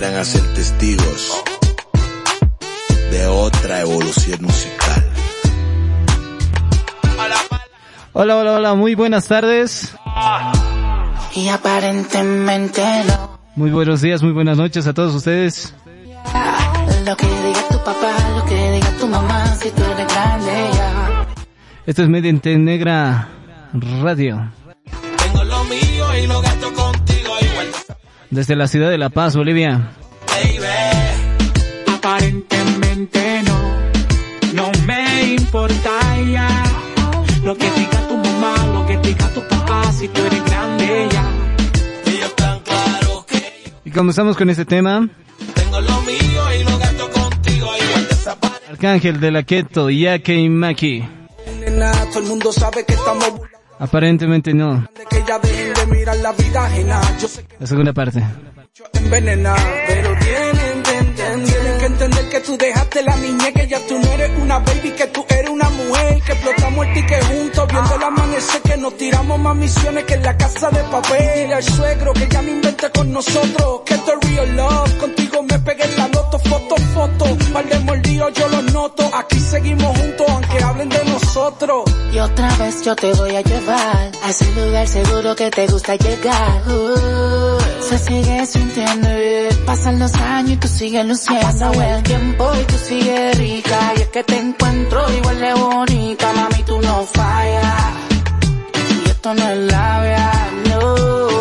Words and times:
esperan 0.00 0.18
a 0.18 0.24
ser 0.24 0.42
testigos 0.54 1.44
de 3.10 3.26
otra 3.26 3.82
evolución 3.82 4.38
musical. 4.40 5.04
Hola, 8.14 8.38
hola, 8.38 8.52
hola, 8.52 8.74
muy 8.76 8.94
buenas 8.94 9.28
tardes. 9.28 9.94
Y 11.34 11.48
aparentemente 11.48 12.82
no. 13.08 13.40
Muy 13.56 13.70
buenos 13.72 14.00
días, 14.00 14.22
muy 14.22 14.32
buenas 14.32 14.56
noches 14.56 14.86
a 14.86 14.94
todos 14.94 15.14
ustedes. 15.14 15.74
Lo 17.04 17.14
que 17.14 17.26
diga 17.26 17.68
tu 17.68 17.78
papá, 17.84 18.16
lo 18.36 18.44
que 18.46 18.70
diga 18.72 18.90
tu 18.98 19.06
mamá, 19.06 19.54
si 19.56 19.70
tú 19.70 19.82
eres 19.82 20.14
grande 20.14 20.70
ya. 20.72 21.26
Esto 21.84 22.02
es 22.04 22.08
Mediante 22.08 22.56
Negra 22.56 23.28
Radio. 24.00 24.50
Desde 28.30 28.54
la 28.54 28.68
ciudad 28.68 28.90
de 28.90 28.98
La 28.98 29.08
Paz, 29.10 29.34
Bolivia. 29.36 29.90
Aparentemente 31.88 33.42
no, 33.42 33.58
no 34.54 34.72
me 34.86 35.34
importa 35.34 35.90
ya. 36.32 36.64
Lo 37.42 37.56
que 37.56 37.68
diga 37.72 38.08
tu 38.08 38.16
mamá, 38.16 38.54
lo 38.72 38.86
que 38.86 38.96
diga 38.98 39.28
tu 39.30 39.40
papá, 39.48 39.92
si 39.92 40.06
tú 40.08 40.20
eres 40.20 40.44
grande 40.44 41.08
ya. 41.10 41.24
Y 43.84 43.90
comenzamos 43.90 44.36
con 44.36 44.48
este 44.48 44.64
tema. 44.64 45.08
tengo 45.54 45.80
lo 45.80 46.00
mío 46.02 46.54
y 46.60 46.64
lo 46.64 46.78
gasto 46.78 47.10
contigo 47.10 47.68
desaparece. 48.08 48.70
Arcángel 48.70 49.20
de 49.20 49.30
la 49.32 49.42
Keto, 49.42 49.90
Yake 49.90 50.34
y 50.34 50.48
Maki. 50.48 51.02
Nena, 51.58 51.90
todo 52.10 52.20
el 52.20 52.26
mundo 52.26 52.52
sabe 52.52 52.84
que 52.84 52.92
estamos 52.94 53.40
Aparentemente 53.80 54.52
no. 54.52 54.86
la 57.58 57.66
segunda 57.66 57.94
parte. 57.94 58.22
pero 58.92 60.18
tienen 60.18 60.82
que 60.82 60.98
entender, 60.98 61.78
que 61.78 61.86
entender 61.86 62.28
que 62.28 62.40
tú 62.40 62.58
dejaste 62.58 63.02
la 63.02 63.16
niñez, 63.16 63.54
que 63.54 63.66
ya 63.66 63.80
tú 63.88 63.98
no 63.98 64.12
eres 64.12 64.30
una 64.38 64.58
baby, 64.58 64.90
que 64.90 65.06
tú 65.06 65.24
eres 65.30 65.50
una 65.50 65.70
mujer, 65.70 66.20
que 66.20 66.32
explotamos 66.32 66.86
el 66.86 66.92
ticket 66.92 67.24
juntos, 67.24 67.68
viendo 67.72 67.94
el 67.96 68.02
amanecer, 68.02 68.62
que 68.62 68.76
nos 68.76 68.96
tiramos 68.98 69.38
más 69.40 69.56
misiones 69.56 70.04
que 70.04 70.14
en 70.14 70.22
la 70.24 70.36
casa 70.36 70.68
de 70.68 70.84
papel. 70.84 71.30
Dile 71.36 71.54
al 71.54 71.62
suegro 71.62 72.12
que 72.12 72.28
ya 72.28 72.42
no 72.42 72.50
invente 72.50 72.90
con 72.90 73.12
nosotros, 73.12 73.80
que 73.86 73.94
esto 73.94 74.12
es 74.20 74.30
real 74.30 74.56
love, 74.56 74.98
contigo 74.98 75.42
me 75.42 75.58
pegué 75.58 75.84
en 75.84 75.96
la 75.96 76.08
loto, 76.08 76.38
foto, 76.38 76.76
foto, 76.94 77.24
par 77.52 77.66
de 77.66 77.78
mordidos 77.80 78.32
yo 78.34 78.48
los 78.48 78.72
noto, 78.74 79.10
aquí 79.14 79.40
seguimos 79.40 79.98
juntos, 79.98 80.26
aunque 80.28 80.62
hablen 80.62 80.88
de 80.90 80.99
nosotros. 81.12 81.84
Y 82.12 82.18
otra 82.18 82.48
vez 82.56 82.82
yo 82.82 82.96
te 82.96 83.12
voy 83.14 83.36
a 83.36 83.40
llevar 83.42 84.10
a 84.22 84.30
ese 84.30 84.46
lugar 84.54 84.86
seguro 84.88 85.34
que 85.36 85.50
te 85.50 85.66
gusta 85.66 85.96
llegar. 85.96 86.62
Uh, 86.68 87.58
se 87.82 87.98
sigue 87.98 88.46
sintiendo 88.46 89.08
bien. 89.08 89.64
Pasan 89.66 89.98
los 89.98 90.14
años 90.14 90.52
y 90.52 90.56
tú 90.56 90.68
sigues 90.68 91.04
luciendo. 91.06 91.46
Ha 91.46 91.52
pasado 91.52 91.82
el 91.82 92.02
tiempo 92.02 92.50
y 92.60 92.64
tú 92.64 92.76
sigues 92.78 93.38
rica. 93.38 93.92
Y 93.96 94.00
es 94.00 94.08
que 94.08 94.24
te 94.24 94.38
encuentro 94.38 95.12
igual 95.12 95.40
de 95.40 95.54
bonita, 95.54 96.32
mami, 96.32 96.62
tú 96.64 96.80
no 96.80 97.06
fallas. 97.06 97.84
Y 99.04 99.08
esto 99.08 99.34
no 99.34 99.48
es 99.48 99.58
labia, 99.72 100.32
no. 100.68 100.80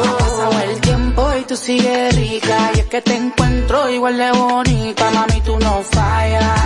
Ha 0.10 0.18
pasado 0.18 0.60
el 0.70 0.82
tiempo 0.82 1.30
y 1.40 1.44
tú 1.44 1.56
sigues 1.56 2.16
rica. 2.16 2.72
Y 2.76 2.80
es 2.80 2.86
que 2.86 3.02
te 3.02 3.16
encuentro 3.16 3.90
igual 3.90 4.18
de 4.18 4.32
bonita, 4.32 5.10
mami, 5.12 5.42
tú 5.42 5.58
no 5.60 5.82
fallas. 5.84 6.60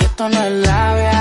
Y 0.00 0.04
esto 0.04 0.28
no 0.28 0.42
es 0.42 0.52
labia, 0.66 1.15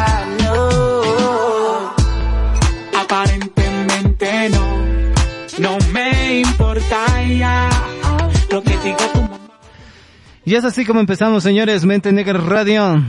Y 10.46 10.54
es 10.54 10.64
así 10.64 10.86
como 10.86 11.00
empezamos, 11.00 11.42
señores, 11.42 11.86
Mente 11.86 12.12
Negra 12.12 12.40
Radio. 12.40 13.04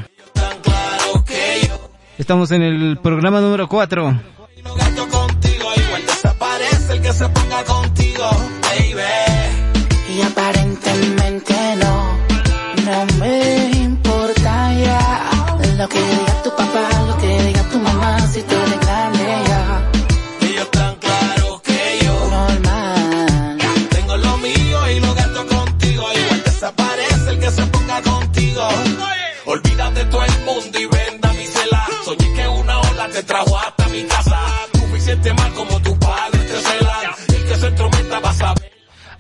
Estamos 2.16 2.50
en 2.50 2.62
el 2.62 2.98
programa 3.02 3.42
número 3.42 3.68
4. 3.68 4.18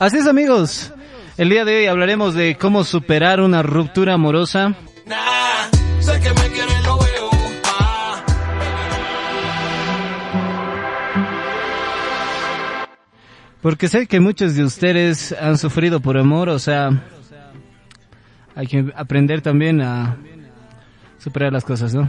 Así 0.06 0.18
es, 0.18 0.28
amigos. 0.28 0.92
El 1.36 1.48
día 1.48 1.64
de 1.64 1.78
hoy 1.78 1.86
hablaremos 1.86 2.32
de 2.34 2.56
cómo 2.56 2.84
superar 2.84 3.40
una 3.40 3.64
ruptura 3.64 4.14
amorosa. 4.14 4.76
Porque 13.60 13.88
sé 13.88 14.06
que 14.06 14.20
muchos 14.20 14.54
de 14.54 14.62
ustedes 14.62 15.34
han 15.40 15.58
sufrido 15.58 15.98
por 15.98 16.16
amor, 16.16 16.50
o 16.50 16.60
sea, 16.60 16.90
hay 18.54 18.68
que 18.68 18.92
aprender 18.94 19.40
también 19.40 19.82
a 19.82 20.18
superar 21.18 21.52
las 21.52 21.64
cosas, 21.64 21.92
¿no? 21.94 22.08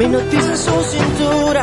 Me 0.00 0.08
noticia 0.08 0.56
su 0.56 0.70
cintura, 0.84 1.62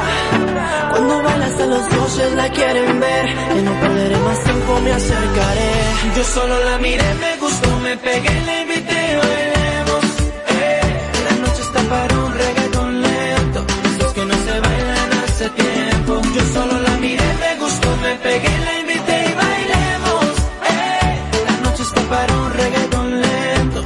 cuando 0.91 1.23
baila 1.23 1.45
hasta 1.47 1.65
los 1.65 1.89
dioses 1.89 2.33
la 2.35 2.47
quieren 2.51 2.99
ver. 2.99 3.25
Que 3.51 3.61
no 3.63 3.71
perderé 3.81 4.17
más 4.17 4.43
tiempo, 4.43 4.79
me 4.79 4.91
acercaré. 4.91 5.71
Yo 6.15 6.23
solo 6.23 6.63
la 6.65 6.77
miré, 6.77 7.13
me 7.15 7.35
gustó, 7.37 7.79
me 7.79 7.97
pegué, 7.97 8.29
le 8.45 8.61
invité 8.61 8.99
bailemos. 9.23 10.03
Eh, 10.49 10.81
la 11.25 11.47
noche 11.47 11.61
está 11.63 11.81
para 11.89 12.15
un 12.25 12.31
reggaetón 12.35 13.01
lento, 13.01 13.65
esos 13.89 14.13
que 14.13 14.25
no 14.25 14.35
se 14.35 14.59
bailan 14.59 15.11
hace 15.23 15.49
tiempo. 15.49 16.21
Yo 16.35 16.41
solo 16.53 16.79
la 16.79 16.95
miré, 16.97 17.27
me 17.43 17.59
gustó, 17.59 17.89
me 18.03 18.15
pegué, 18.17 18.53
la 18.65 18.79
invité 18.81 19.15
y 19.29 19.33
bailemos. 19.33 20.25
Eh, 20.69 21.43
la 21.43 21.69
noche 21.69 21.81
está 21.81 22.01
para 22.01 22.33
un 22.37 22.53
reggaetón 22.53 23.19
lento, 23.19 23.83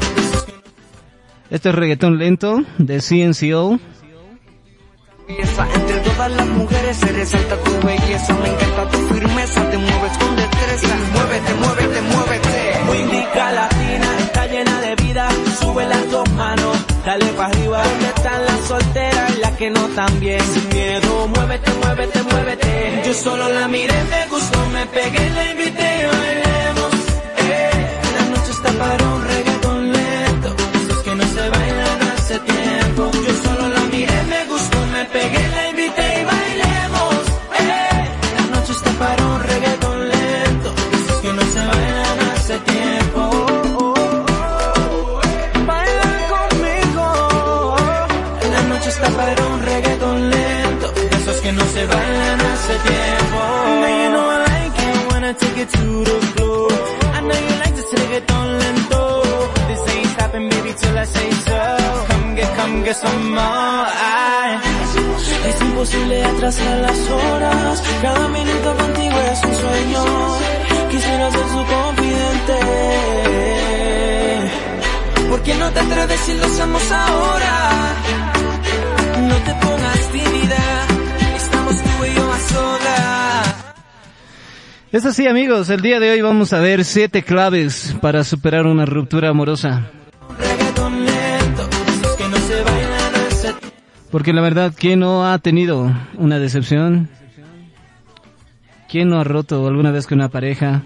Este 1.49 1.69
es 1.69 1.75
reggaetón 1.75 2.17
lento 2.17 2.65
de 2.79 2.99
CNCO. 2.99 3.79
Todas 6.21 6.37
las 6.37 6.47
mujeres 6.49 6.97
se 6.97 7.07
resalta 7.07 7.55
tu 7.63 7.87
belleza. 7.87 8.33
Me 8.35 8.49
encanta 8.49 8.89
tu 8.91 8.97
firmeza, 9.13 9.69
te 9.71 9.77
mueves 9.77 10.17
con 10.19 10.35
destreza. 10.35 10.95
Muévete, 11.13 11.53
muévete, 11.55 12.01
muévete. 12.01 12.83
Muy 12.85 12.97
indica 12.97 13.51
latina, 13.51 14.07
está 14.19 14.45
llena 14.45 14.81
de 14.81 14.95
vida. 15.03 15.27
Sube 15.59 15.83
las 15.87 16.11
dos 16.11 16.29
manos, 16.33 16.77
dale 17.05 17.25
para 17.37 17.49
arriba. 17.49 17.83
¿Dónde 17.83 18.07
están 18.15 18.45
las 18.45 18.59
solteras 18.67 19.31
y 19.35 19.39
las 19.39 19.51
que 19.53 19.69
no 19.71 19.83
tan 19.99 20.19
bien? 20.19 20.41
Sin 20.53 20.69
miedo, 20.69 21.27
muévete, 21.27 21.71
muévete, 21.83 22.23
muévete. 22.23 23.03
Yo 23.05 23.13
solo 23.15 23.49
la 23.49 23.67
miré, 23.67 24.03
me 24.13 24.27
gustó, 24.27 24.59
me 24.67 24.85
pegué, 24.85 25.29
la 25.31 25.51
invité 25.51 25.87
y 26.01 26.50
está 49.01 49.17
para 49.17 49.47
un 49.47 49.61
reggaetón 49.61 50.29
lento. 50.29 50.93
Esos 51.17 51.37
que 51.41 51.51
no 51.51 51.65
se 51.65 51.85
bailan 51.85 52.41
hace 52.41 52.73
tiempo. 52.89 53.39
Now 53.81 53.89
you 53.99 54.09
know 54.13 54.31
I 54.31 54.37
like 54.51 54.79
it 54.89 55.11
when 55.11 55.23
I 55.23 55.33
take 55.33 55.61
it 55.63 55.69
to 55.69 56.03
the 56.03 56.17
floor. 56.33 56.71
I 57.15 57.21
know 57.21 57.39
you 57.47 57.55
like 57.63 57.75
this 57.75 57.91
reggaeton 57.99 58.47
lento. 58.59 59.21
This 59.67 59.95
ain't 59.95 60.09
stopping, 60.13 60.49
baby, 60.49 60.73
till 60.73 60.97
I 60.97 61.05
say 61.05 61.31
so. 61.47 61.59
Come 62.09 62.35
get, 62.35 62.55
come 62.57 62.83
get 62.83 62.95
some 62.95 63.33
more. 63.33 63.87
Ay. 63.89 64.59
Es 65.49 65.61
imposible 65.61 66.23
atrasar 66.23 66.77
las 66.79 67.09
horas. 67.09 67.83
Cada 68.01 68.27
minuto 68.27 68.75
contigo 68.77 69.17
es 69.31 69.43
un 69.43 69.55
sueño. 69.63 70.03
Quisiera 70.91 71.31
ser 71.31 71.47
su 71.55 71.65
confidente. 71.75 72.59
¿Por 75.29 75.41
qué 75.43 75.53
no 75.55 75.71
te 75.71 75.79
atreves 75.79 76.19
si 76.19 76.33
lo 76.33 76.45
hacemos 76.45 76.91
ahora? 76.91 77.51
Es 84.91 85.05
así 85.05 85.25
amigos, 85.25 85.69
el 85.69 85.79
día 85.79 86.01
de 86.01 86.11
hoy 86.11 86.21
vamos 86.21 86.51
a 86.51 86.59
ver 86.59 86.83
siete 86.83 87.23
claves 87.23 87.95
para 88.01 88.25
superar 88.25 88.65
una 88.65 88.85
ruptura 88.85 89.29
amorosa. 89.29 89.89
Porque 94.11 94.33
la 94.33 94.41
verdad, 94.41 94.73
¿quién 94.77 94.99
no 94.99 95.31
ha 95.31 95.39
tenido 95.39 95.89
una 96.17 96.39
decepción? 96.39 97.09
¿Quién 98.89 99.07
no 99.07 99.21
ha 99.21 99.23
roto 99.23 99.65
alguna 99.65 99.91
vez 99.91 100.07
con 100.07 100.17
una 100.17 100.27
pareja? 100.27 100.81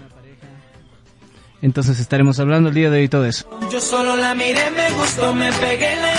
Entonces 1.60 1.98
estaremos 1.98 2.38
hablando 2.38 2.68
el 2.68 2.76
día 2.76 2.90
de 2.90 3.00
hoy 3.00 3.08
todo 3.08 3.24
eso. 3.24 3.48
Yo 3.72 3.80
solo 3.80 4.16
la 4.16 4.36
miré, 4.36 4.70
me 4.70 4.88
gustó, 4.92 5.34
me 5.34 5.50
pegué, 5.52 5.96
la. 5.96 6.16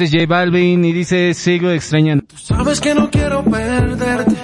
Este 0.00 0.16
es 0.16 0.22
J 0.22 0.26
Balvin 0.32 0.84
y 0.84 0.92
dice, 0.92 1.34
sigo 1.34 1.70
extrañando. 1.70 2.24
Sabes 2.36 2.80
que 2.80 2.94
no 2.94 3.10
quiero 3.10 3.42
perderte, 3.42 4.36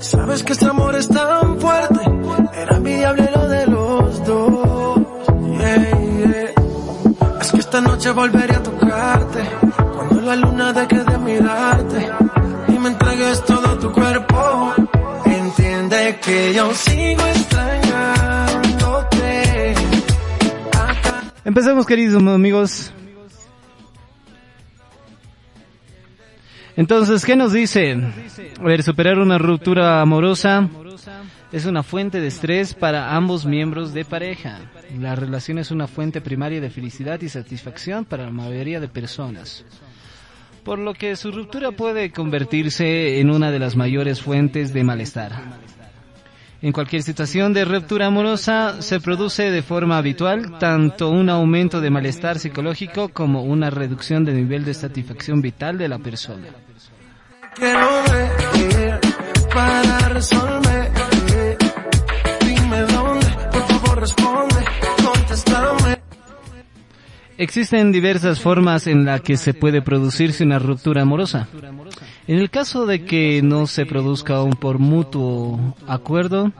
sabes 0.00 0.42
que 0.42 0.54
este 0.54 0.64
amor 0.64 0.96
es 0.96 1.08
tan 1.08 1.60
fuerte, 1.60 2.00
era 2.56 2.78
envidiable 2.78 3.30
lo 3.36 3.46
de 3.46 3.66
los 3.66 4.24
dos. 4.24 5.28
Es 7.38 7.52
que 7.52 7.58
esta 7.58 7.82
noche 7.82 8.12
volveré 8.12 8.54
a 8.54 8.62
tocarte, 8.62 9.42
cuando 9.76 10.22
la 10.22 10.36
luna 10.36 10.72
deje 10.72 11.04
de 11.04 11.18
mirarte 11.18 12.08
y 12.68 12.78
me 12.78 12.88
entregues 12.88 13.44
todo 13.44 13.78
tu 13.78 13.92
cuerpo. 13.92 14.72
Entiende 15.26 16.18
que 16.24 16.54
yo 16.54 16.72
sigo 16.72 17.26
extrañándote. 17.26 19.74
Empecemos 21.44 21.84
queridos 21.84 22.22
amigos. 22.22 22.90
Entonces, 26.76 27.24
¿qué 27.24 27.36
nos 27.36 27.52
dice? 27.52 27.96
Superar 28.82 29.18
una 29.18 29.38
ruptura 29.38 30.00
amorosa 30.00 30.68
es 31.52 31.66
una 31.66 31.82
fuente 31.82 32.20
de 32.20 32.26
estrés 32.26 32.74
para 32.74 33.14
ambos 33.14 33.46
miembros 33.46 33.94
de 33.94 34.04
pareja. 34.04 34.58
La 34.98 35.14
relación 35.14 35.58
es 35.58 35.70
una 35.70 35.86
fuente 35.86 36.20
primaria 36.20 36.60
de 36.60 36.70
felicidad 36.70 37.20
y 37.20 37.28
satisfacción 37.28 38.04
para 38.04 38.24
la 38.24 38.30
mayoría 38.30 38.80
de 38.80 38.88
personas. 38.88 39.64
Por 40.64 40.78
lo 40.78 40.94
que 40.94 41.14
su 41.14 41.30
ruptura 41.30 41.72
puede 41.72 42.10
convertirse 42.10 43.20
en 43.20 43.30
una 43.30 43.50
de 43.50 43.58
las 43.58 43.76
mayores 43.76 44.20
fuentes 44.20 44.72
de 44.72 44.82
malestar. 44.82 45.32
En 46.64 46.72
cualquier 46.72 47.02
situación 47.02 47.52
de 47.52 47.66
ruptura 47.66 48.06
amorosa 48.06 48.80
se 48.80 48.98
produce 48.98 49.50
de 49.50 49.60
forma 49.60 49.98
habitual 49.98 50.58
tanto 50.58 51.10
un 51.10 51.28
aumento 51.28 51.82
de 51.82 51.90
malestar 51.90 52.38
psicológico 52.38 53.10
como 53.10 53.42
una 53.42 53.68
reducción 53.68 54.24
del 54.24 54.36
nivel 54.36 54.64
de 54.64 54.72
satisfacción 54.72 55.42
vital 55.42 55.76
de 55.76 55.88
la 55.88 55.98
persona. 55.98 56.46
para 59.52 60.08
resolver. 60.08 60.90
Dime 62.40 62.80
dónde, 62.80 63.26
por 63.52 63.62
favor 63.66 64.00
responde, 64.00 64.64
contéstame. 65.04 65.98
Existen 67.36 67.92
diversas 67.92 68.40
formas 68.40 68.86
en 68.86 69.04
las 69.04 69.20
que 69.20 69.36
se 69.36 69.52
puede 69.52 69.82
producirse 69.82 70.44
una 70.44 70.58
ruptura 70.58 71.02
amorosa. 71.02 71.46
En 72.26 72.38
el 72.38 72.48
caso 72.48 72.86
de 72.86 73.04
que 73.04 73.42
no 73.42 73.66
se 73.66 73.84
produzca 73.84 74.42
un 74.42 74.54
por 74.54 74.78
mutuo 74.78 75.74
acuerdo, 75.86 76.52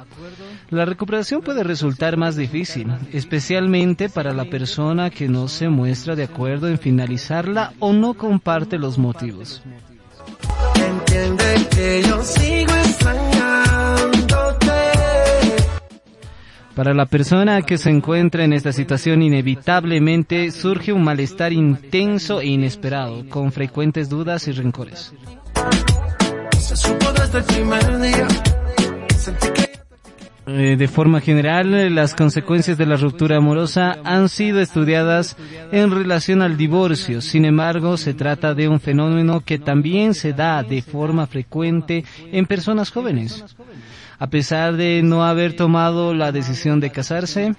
la 0.69 0.84
recuperación 0.84 1.40
puede 1.40 1.64
resultar 1.64 2.19
más 2.19 2.37
difícil, 2.37 2.93
especialmente 3.12 4.11
para 4.11 4.34
la 4.34 4.44
persona 4.44 5.08
que 5.08 5.28
no 5.28 5.49
se 5.49 5.70
muestra 5.70 6.16
de 6.16 6.25
acuerdo 6.25 6.69
en 6.69 6.78
finalizarla 6.78 7.72
o 7.78 7.94
no 7.94 8.12
comparte 8.14 8.78
los 8.78 8.99
motivos. 8.99 9.62
Para 16.75 16.93
la 16.93 17.06
persona 17.06 17.62
que 17.62 17.78
se 17.78 17.88
encuentra 17.88 18.44
en 18.44 18.52
esta 18.52 18.72
situación 18.72 19.22
inevitablemente 19.22 20.50
surge 20.50 20.93
un 20.93 21.05
malestar 21.05 21.52
intenso 21.52 22.40
e 22.40 22.49
inesperado, 22.49 23.26
con 23.31 23.52
frecuentes 23.52 24.08
dudas 24.08 24.49
y 24.49 24.52
rencores. 24.52 25.14
Eh, 30.46 30.76
de 30.76 30.88
forma 30.88 31.20
general, 31.20 31.94
las 31.94 32.14
consecuencias 32.14 32.78
de 32.78 32.87
la 32.87 32.96
ruptura 32.96 33.38
amorosa 33.38 33.96
han 34.05 34.28
sido 34.28 34.61
estudiadas 34.61 35.37
en 35.72 35.90
relación 35.90 36.43
al 36.43 36.56
divorcio. 36.56 37.20
Sin 37.20 37.44
embargo, 37.44 37.96
se 37.96 38.14
trata 38.14 38.55
de 38.55 38.69
un 38.69 38.78
fenómeno 38.78 39.40
que 39.40 39.58
también 39.58 40.14
se 40.14 40.32
da 40.32 40.62
de 40.62 40.82
forma 40.82 41.26
frecuente 41.26 42.05
en 42.31 42.46
personas 42.46 42.90
jóvenes. 42.90 43.44
A 44.19 44.28
pesar 44.28 44.76
de 44.76 45.02
no 45.02 45.25
haber 45.25 45.56
tomado 45.56 46.14
la 46.14 46.31
decisión 46.31 46.78
de 46.81 46.90
casarse, 46.90 47.55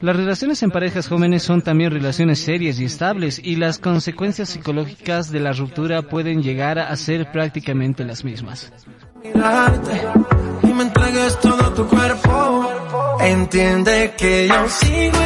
las 0.00 0.16
relaciones 0.16 0.62
en 0.62 0.70
parejas 0.70 1.08
jóvenes 1.08 1.42
son 1.42 1.62
también 1.62 1.90
relaciones 1.90 2.40
serias 2.40 2.80
y 2.80 2.84
estables 2.84 3.40
y 3.42 3.56
las 3.56 3.78
consecuencias 3.78 4.48
psicológicas 4.48 5.30
de 5.30 5.40
la 5.40 5.52
ruptura 5.52 6.02
pueden 6.02 6.42
llegar 6.42 6.78
a 6.78 6.94
ser 6.96 7.30
prácticamente 7.30 8.04
las 8.04 8.24
mismas. 8.24 8.72
Entiende 13.20 14.14
que 14.16 14.48
yo 14.48 14.68
sigo 14.68 15.18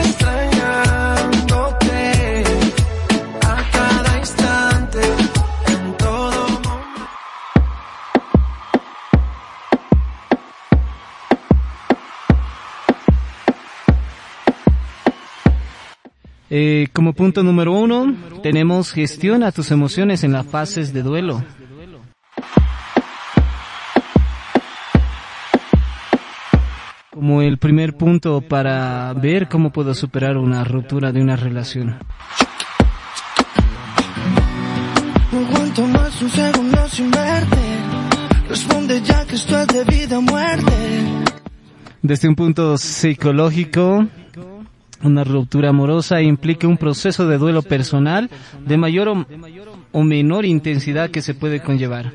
Eh, 16.50 16.88
como 16.92 17.14
punto 17.14 17.42
número 17.42 17.72
uno, 17.72 18.14
tenemos 18.42 18.92
gestiona 18.92 19.52
tus 19.52 19.70
emociones 19.70 20.24
en 20.24 20.32
las 20.32 20.46
fases 20.46 20.92
de 20.92 21.02
duelo. 21.02 21.42
Como 27.10 27.42
el 27.42 27.58
primer 27.58 27.96
punto 27.96 28.40
para 28.42 29.12
ver 29.14 29.48
cómo 29.48 29.70
puedo 29.70 29.94
superar 29.94 30.36
una 30.36 30.64
ruptura 30.64 31.12
de 31.12 31.22
una 31.22 31.36
relación. 31.36 31.96
No 35.76 35.88
más 35.88 36.22
un 36.22 36.30
segundo 36.30 36.88
sin 36.88 37.10
verte. 37.10 37.56
Responde 38.48 39.02
ya 39.02 39.26
que 39.26 39.34
esto 39.34 39.58
es 39.58 39.66
de 39.66 39.84
vida 39.84 40.18
o 40.18 40.22
muerte. 40.22 40.72
Desde 42.00 42.28
un 42.28 42.36
punto 42.36 42.78
psicológico, 42.78 44.06
una 45.04 45.22
ruptura 45.22 45.68
amorosa 45.68 46.20
implica 46.20 46.66
un 46.66 46.76
proceso 46.76 47.26
de 47.28 47.38
duelo 47.38 47.62
personal 47.62 48.30
de 48.66 48.76
mayor 48.76 49.26
o, 49.92 50.02
menor 50.02 50.44
intensidad 50.44 51.10
que 51.10 51.22
se 51.22 51.34
puede 51.34 51.60
conllevar. 51.60 52.12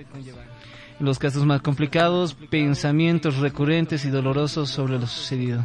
En 0.99 1.05
los 1.05 1.17
casos 1.17 1.45
más 1.45 1.61
complicados, 1.61 2.33
pensamientos 2.49 3.37
recurrentes 3.37 4.03
y 4.03 4.09
dolorosos 4.09 4.69
sobre 4.69 4.99
lo 4.99 5.07
sucedido. 5.07 5.63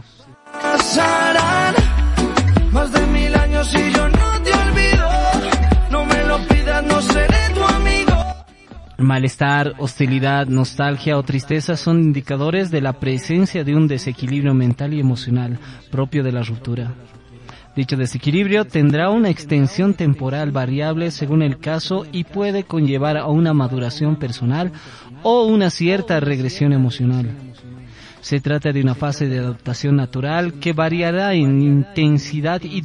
Malestar, 9.04 9.74
hostilidad, 9.76 10.46
nostalgia 10.46 11.18
o 11.18 11.22
tristeza 11.22 11.76
son 11.76 12.02
indicadores 12.02 12.70
de 12.70 12.80
la 12.80 12.94
presencia 12.94 13.62
de 13.62 13.76
un 13.76 13.86
desequilibrio 13.86 14.54
mental 14.54 14.94
y 14.94 15.00
emocional 15.00 15.58
propio 15.90 16.24
de 16.24 16.32
la 16.32 16.42
ruptura. 16.42 16.94
Dicho 17.76 17.98
desequilibrio 17.98 18.64
tendrá 18.64 19.10
una 19.10 19.28
extensión 19.28 19.92
temporal 19.92 20.52
variable 20.52 21.10
según 21.10 21.42
el 21.42 21.58
caso 21.58 22.06
y 22.12 22.24
puede 22.24 22.64
conllevar 22.64 23.18
a 23.18 23.26
una 23.26 23.52
maduración 23.52 24.16
personal 24.16 24.72
o 25.22 25.44
una 25.44 25.68
cierta 25.68 26.18
regresión 26.20 26.72
emocional. 26.72 27.28
Se 28.24 28.40
trata 28.40 28.72
de 28.72 28.80
una 28.80 28.94
fase 28.94 29.28
de 29.28 29.38
adaptación 29.38 29.96
natural 29.96 30.54
que 30.54 30.72
variará 30.72 31.34
en 31.34 31.60
intensidad 31.60 32.62
y, 32.62 32.82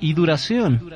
y, 0.00 0.12
duración 0.14 0.92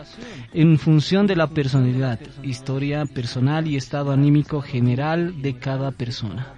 en 0.54 0.78
función 0.78 1.26
de 1.26 1.34
la 1.34 1.48
personalidad, 1.48 2.20
historia 2.44 3.04
personal 3.04 3.66
y 3.66 3.76
estado 3.76 4.12
anímico 4.12 4.60
general 4.60 5.42
de 5.42 5.58
cada 5.58 5.90
persona. 5.90 6.54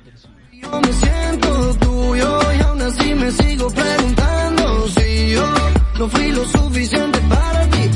Yo 0.52 0.78
me 0.78 0.92
siento 0.92 1.74
tuyo 1.80 2.38
y 2.52 2.60
aún 2.60 2.82
así 2.82 3.14
me 3.14 3.30
sigo 3.30 3.66
preguntando 3.70 4.88
si 4.88 5.30
yo 5.30 5.54
no 5.98 6.08
fui 6.10 6.32
lo 6.32 6.44
suficiente 6.44 7.18
para 7.30 7.66
ti. 7.70 7.90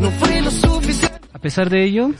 No 0.00 0.10
fui 0.10 0.40
lo 0.40 0.50
suficiente. 0.50 1.16
A 1.32 1.38
pesar 1.38 1.70
de 1.70 1.84
ello, 1.84 2.10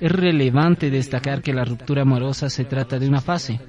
es 0.00 0.10
relevante 0.10 0.90
destacar 0.90 1.42
que 1.42 1.52
la 1.52 1.64
ruptura 1.64 2.02
amorosa 2.02 2.50
se 2.50 2.64
trata 2.64 2.98
de 2.98 3.06
una 3.06 3.20
fase. 3.20 3.60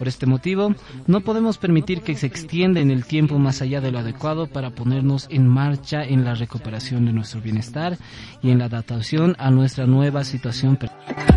Por 0.00 0.08
este 0.08 0.24
motivo, 0.24 0.74
no 1.06 1.20
podemos 1.20 1.58
permitir 1.58 2.00
que 2.00 2.16
se 2.16 2.26
extienda 2.26 2.80
en 2.80 2.90
el 2.90 3.04
tiempo 3.04 3.38
más 3.38 3.60
allá 3.60 3.82
de 3.82 3.92
lo 3.92 3.98
adecuado 3.98 4.46
para 4.46 4.70
ponernos 4.70 5.26
en 5.28 5.46
marcha 5.46 6.02
en 6.04 6.24
la 6.24 6.34
recuperación 6.34 7.04
de 7.04 7.12
nuestro 7.12 7.42
bienestar 7.42 7.98
y 8.40 8.50
en 8.50 8.60
la 8.60 8.64
adaptación 8.64 9.36
a 9.38 9.50
nuestra 9.50 9.84
nueva 9.84 10.24
situación. 10.24 10.78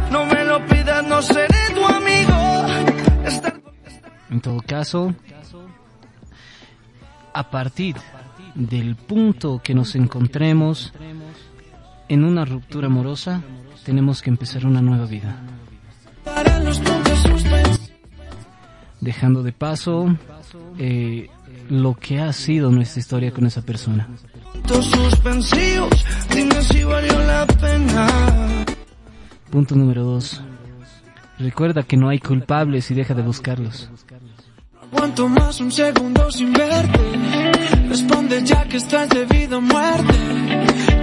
No 0.10 0.26
me 0.28 0.46
lo 0.46 0.66
pidas, 0.66 1.06
no 1.06 1.22
seré 1.22 1.58
tu 1.76 1.86
amigo. 1.86 2.34
En 4.30 4.40
todo 4.40 4.62
caso, 4.62 5.14
a 7.34 7.50
partir 7.50 7.98
del 8.56 8.96
punto 8.96 9.60
que 9.62 9.74
nos 9.74 9.94
encontremos 9.96 10.94
en 12.08 12.24
una 12.24 12.46
ruptura 12.46 12.88
amorosa, 12.88 13.42
tenemos 13.84 14.22
que 14.22 14.30
empezar 14.30 14.66
una 14.66 14.82
nueva 14.82 15.06
vida. 15.06 15.36
Dejando 19.04 19.44
de 19.44 19.52
paso 19.52 20.16
eh, 20.80 21.30
lo 21.70 21.94
que 21.94 22.22
ha 22.22 22.32
sido 22.32 22.72
nuestra 22.72 23.02
historia 23.02 23.32
con 23.32 23.46
esa 23.46 23.62
persona. 23.62 24.08
Punto 29.52 29.76
número 29.76 30.04
dos. 30.06 30.42
Recuerda 31.38 31.84
que 31.84 31.98
no 31.98 32.08
hay 32.08 32.20
culpables 32.20 32.90
y 32.92 32.94
deja 32.94 33.14
de 33.14 33.24
buscarlos. 33.24 33.90
Cuanto 34.90 35.28
más 35.28 35.60
un 35.60 35.70
segundo 35.70 36.32
sin 36.32 36.54
verte. 36.54 37.00
Responde 37.90 38.42
ya 38.46 38.64
que 38.70 38.78
estás 38.78 39.10
debido 39.10 39.58
a 39.58 39.60
muerte. 39.60 40.14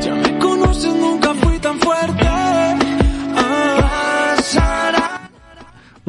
Ya 0.01 0.15
me 0.15 0.39
conoces, 0.39 0.95
nunca 0.95 1.35
fui 1.35 1.59
tan 1.59 1.79
fuerte. 1.79 2.31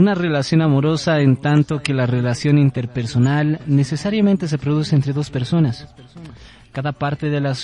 Una 0.02 0.16
relación 0.16 0.64
amorosa 0.64 1.20
en 1.20 1.38
tanto 1.38 1.84
que 1.84 1.94
la 1.94 2.08
relación 2.08 2.58
interpersonal 2.58 3.60
necesariamente 3.68 4.48
se 4.48 4.58
produce 4.58 4.96
entre 4.96 5.14
dos 5.14 5.30
personas. 5.30 5.88
Cada 6.72 6.92
parte 6.92 7.30
de 7.30 7.40
la, 7.40 7.56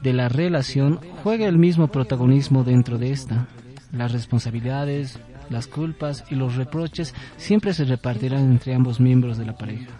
de 0.00 0.12
la 0.14 0.30
relación 0.30 1.00
juega 1.22 1.46
el 1.48 1.58
mismo 1.58 1.88
protagonismo 1.88 2.64
dentro 2.64 2.96
de 2.96 3.12
esta. 3.12 3.46
Las 3.92 4.12
responsabilidades, 4.12 5.18
las 5.50 5.66
culpas 5.66 6.24
y 6.30 6.34
los 6.34 6.56
reproches 6.56 7.14
siempre 7.36 7.74
se 7.74 7.84
repartirán 7.84 8.50
entre 8.50 8.74
ambos 8.74 8.98
miembros 8.98 9.36
de 9.36 9.44
la 9.44 9.54
pareja. 9.54 9.90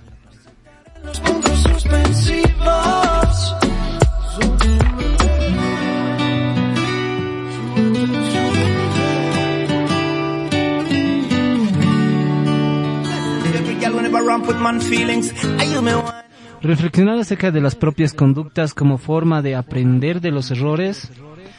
Reflexionar 16.63 17.19
acerca 17.19 17.51
de 17.51 17.61
las 17.61 17.75
propias 17.75 18.15
conductas 18.15 18.73
como 18.73 18.97
forma 18.97 19.43
de 19.43 19.57
aprender 19.57 20.21
de 20.21 20.31
los 20.31 20.51
errores 20.51 21.11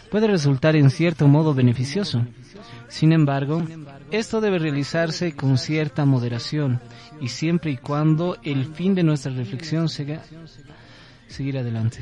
puede 0.10 0.28
resultar 0.28 0.76
en 0.76 0.90
cierto 0.90 1.28
modo 1.28 1.54
beneficioso. 1.54 2.26
Sin 2.88 3.12
embargo, 3.12 3.64
esto 4.12 4.42
debe 4.42 4.60
realizarse 4.60 5.36
con 5.36 5.58
cierta 5.58 6.06
moderación 6.06 6.80
y 7.20 7.30
siempre 7.30 7.72
y 7.72 7.78
cuando 7.78 8.38
el 8.44 8.66
fin 8.66 8.96
de 8.96 9.04
nuestra 9.04 9.32
reflexión 9.32 9.90
sea 9.90 10.22
seguir 11.28 11.58
adelante. 11.58 12.00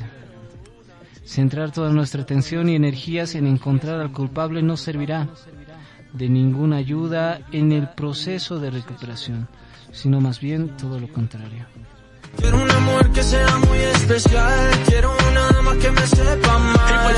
Centrar 1.24 1.70
toda 1.70 1.92
nuestra 1.92 2.22
atención 2.22 2.68
y 2.68 2.76
energías 2.76 3.34
en 3.34 3.46
encontrar 3.46 4.00
al 4.00 4.12
culpable 4.12 4.62
no 4.62 4.76
servirá 4.76 5.28
de 6.12 6.28
ninguna 6.28 6.76
ayuda 6.76 7.40
en 7.52 7.72
el 7.72 7.88
proceso 7.88 8.58
de 8.58 8.70
recuperación, 8.70 9.48
sino 9.92 10.20
más 10.20 10.40
bien 10.40 10.76
todo 10.76 10.98
lo 10.98 11.08
contrario. 11.08 11.66
Quiero 12.36 12.62
un 12.62 12.70
amor 12.70 13.12
que 13.12 13.22
sea 13.22 13.58
muy 13.58 13.78
especial, 13.78 14.70
quiero 14.86 15.12
una 15.12 15.52
que 15.78 15.90
me 15.90 16.06
sepa 16.06 16.58
mal. 16.58 17.16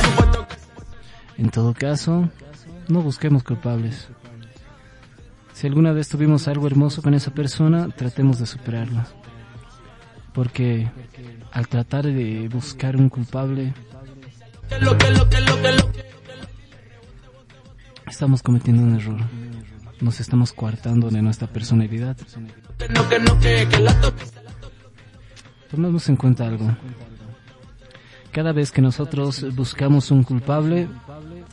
En 1.37 1.51
todo 1.51 1.75
caso, 1.75 2.29
no 2.89 3.03
busquemos 3.03 3.43
culpables. 3.43 4.09
Si 5.53 5.67
alguna 5.67 5.93
vez 5.93 6.09
tuvimos 6.09 6.49
algo 6.49 6.67
hermoso 6.67 7.03
con 7.03 7.15
esa 7.15 7.33
persona, 7.33 7.89
tratemos 7.89 8.39
de 8.39 8.47
superarlo. 8.47 9.03
Porque 10.33 10.91
al 11.53 11.69
tratar 11.69 12.05
de 12.05 12.49
buscar 12.49 12.97
un 12.97 13.09
culpable, 13.09 13.73
estamos 18.07 18.43
cometiendo 18.43 18.83
un 18.83 18.97
error. 18.97 19.21
Nos 20.05 20.21
estamos 20.21 20.53
coartando 20.53 21.09
de 21.09 21.23
nuestra 21.23 21.49
personalidad. 21.49 22.15
Tomemos 25.71 26.09
en 26.11 26.17
cuenta 26.17 26.47
algo. 26.47 26.77
Cada 28.31 28.53
vez 28.53 28.71
que 28.71 28.83
nosotros 28.83 29.47
buscamos 29.57 30.11
un 30.11 30.23
culpable, 30.23 30.91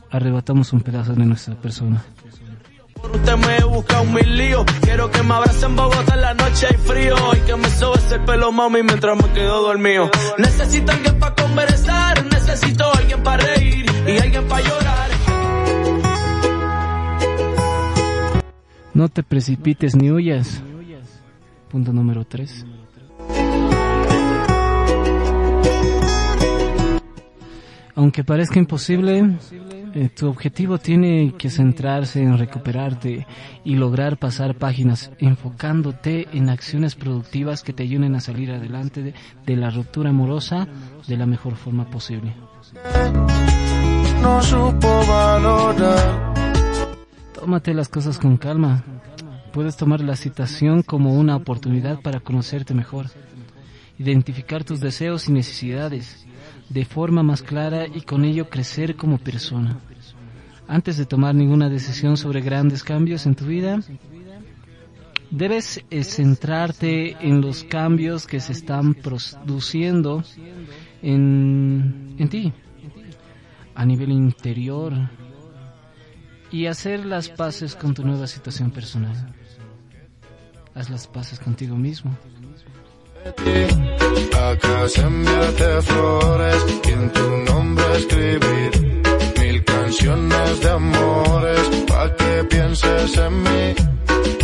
arrebatamos 0.09 0.73
un 0.73 0.81
pedazo 0.81 1.13
de 1.13 1.25
nuestra 1.25 1.55
persona. 1.55 2.03
Por 2.95 3.15
usted 3.15 3.37
me 3.37 3.55
he 3.55 3.63
buscado 3.63 4.03
mil 4.03 4.37
líos. 4.37 4.65
Quiero 4.81 5.09
que 5.09 5.23
me 5.23 5.33
abracen 5.33 5.73
Bogotá 5.73 6.15
en 6.15 6.21
la 6.21 6.33
noche 6.33 6.67
hay 6.69 6.77
frío. 6.77 7.15
Y 7.33 7.39
que 7.47 7.55
me 7.55 7.69
sobes 7.69 8.11
el 8.11 8.19
pelo, 8.25 8.51
mami, 8.51 8.83
mientras 8.83 9.15
me 9.15 9.31
quedo 9.31 9.61
dormido. 9.61 10.11
Necesito 10.37 10.91
alguien 10.91 11.17
para 11.19 11.35
conversar. 11.35 12.25
Necesito 12.25 12.93
alguien 12.95 13.23
para 13.23 13.45
reír 13.45 13.85
y 14.05 14.17
alguien 14.17 14.45
para 14.49 14.61
llorar. 14.61 15.10
No 18.93 19.07
te 19.09 19.23
precipites 19.23 19.95
ni 19.95 20.11
huyas. 20.11 20.61
Punto 21.69 21.93
número 21.93 22.25
3. 22.25 22.65
Aunque 27.95 28.23
parezca 28.23 28.57
imposible, 28.59 29.37
eh, 29.93 30.09
tu 30.09 30.27
objetivo 30.27 30.77
tiene 30.77 31.33
que 31.37 31.49
centrarse 31.49 32.21
en 32.21 32.37
recuperarte 32.37 33.27
y 33.63 33.75
lograr 33.75 34.17
pasar 34.17 34.55
páginas 34.55 35.11
enfocándote 35.19 36.27
en 36.33 36.49
acciones 36.49 36.95
productivas 36.95 37.63
que 37.63 37.73
te 37.73 37.83
ayuden 37.83 38.15
a 38.15 38.21
salir 38.21 38.51
adelante 38.51 39.03
de, 39.03 39.13
de 39.45 39.55
la 39.55 39.69
ruptura 39.69 40.09
amorosa 40.09 40.67
de 41.07 41.17
la 41.17 41.25
mejor 41.25 41.55
forma 41.55 41.89
posible. 41.89 42.33
No 44.21 44.41
supo 44.41 45.05
valorar. 45.07 46.30
Tómate 47.41 47.73
las 47.73 47.89
cosas 47.89 48.19
con 48.19 48.37
calma. 48.37 48.83
Puedes 49.51 49.75
tomar 49.75 50.01
la 50.01 50.15
situación 50.15 50.83
como 50.83 51.15
una 51.15 51.35
oportunidad 51.35 51.99
para 51.99 52.19
conocerte 52.19 52.75
mejor, 52.75 53.07
identificar 53.97 54.63
tus 54.63 54.79
deseos 54.79 55.27
y 55.27 55.31
necesidades 55.31 56.27
de 56.69 56.85
forma 56.85 57.23
más 57.23 57.41
clara 57.41 57.87
y 57.87 58.01
con 58.01 58.25
ello 58.25 58.47
crecer 58.47 58.95
como 58.95 59.17
persona. 59.17 59.79
Antes 60.67 60.97
de 60.97 61.07
tomar 61.07 61.33
ninguna 61.33 61.67
decisión 61.67 62.15
sobre 62.15 62.41
grandes 62.41 62.83
cambios 62.83 63.25
en 63.25 63.33
tu 63.33 63.47
vida, 63.47 63.79
debes 65.31 65.83
eh, 65.89 66.03
centrarte 66.03 67.17
en 67.27 67.41
los 67.41 67.63
cambios 67.63 68.27
que 68.27 68.39
se 68.39 68.51
están 68.51 68.93
produciendo 68.93 70.23
en, 71.01 72.13
en 72.19 72.29
ti, 72.29 72.53
a 73.73 73.83
nivel 73.83 74.11
interior, 74.11 74.93
y 76.51 76.67
hacer 76.67 77.05
las 77.05 77.29
paces 77.29 77.75
con 77.75 77.93
tu 77.93 78.03
nueva 78.05 78.27
situación 78.27 78.71
personal. 78.71 79.15
Haz 80.75 80.89
las 80.89 81.07
paces 81.07 81.39
contigo 81.39 81.75
mismo. 81.75 82.15
Acá 83.25 84.85
enviarte 84.95 85.81
flores 85.83 86.65
y 86.87 86.91
en 86.91 87.13
tu 87.13 87.37
nombre 87.51 87.85
escribir 87.97 89.03
mil 89.39 89.63
canciones 89.63 90.59
de 90.61 90.69
amores 90.69 91.69
pa' 91.87 92.15
que 92.15 92.43
pienses 92.45 93.17
en 93.17 93.43
mí 93.43 93.75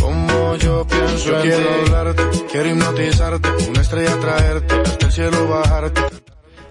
como 0.00 0.56
yo 0.56 0.86
pienso 0.86 1.36
en 1.36 1.42
quiero 1.42 1.68
ti. 1.68 1.92
hablarte, 1.92 2.22
quiero 2.52 2.68
hipnotizarte, 2.68 3.48
una 3.68 3.80
estrella 3.80 4.20
traerte, 4.20 4.74
hasta 4.74 5.06
el 5.06 5.12
cielo 5.12 5.48
bajarte. 5.48 6.00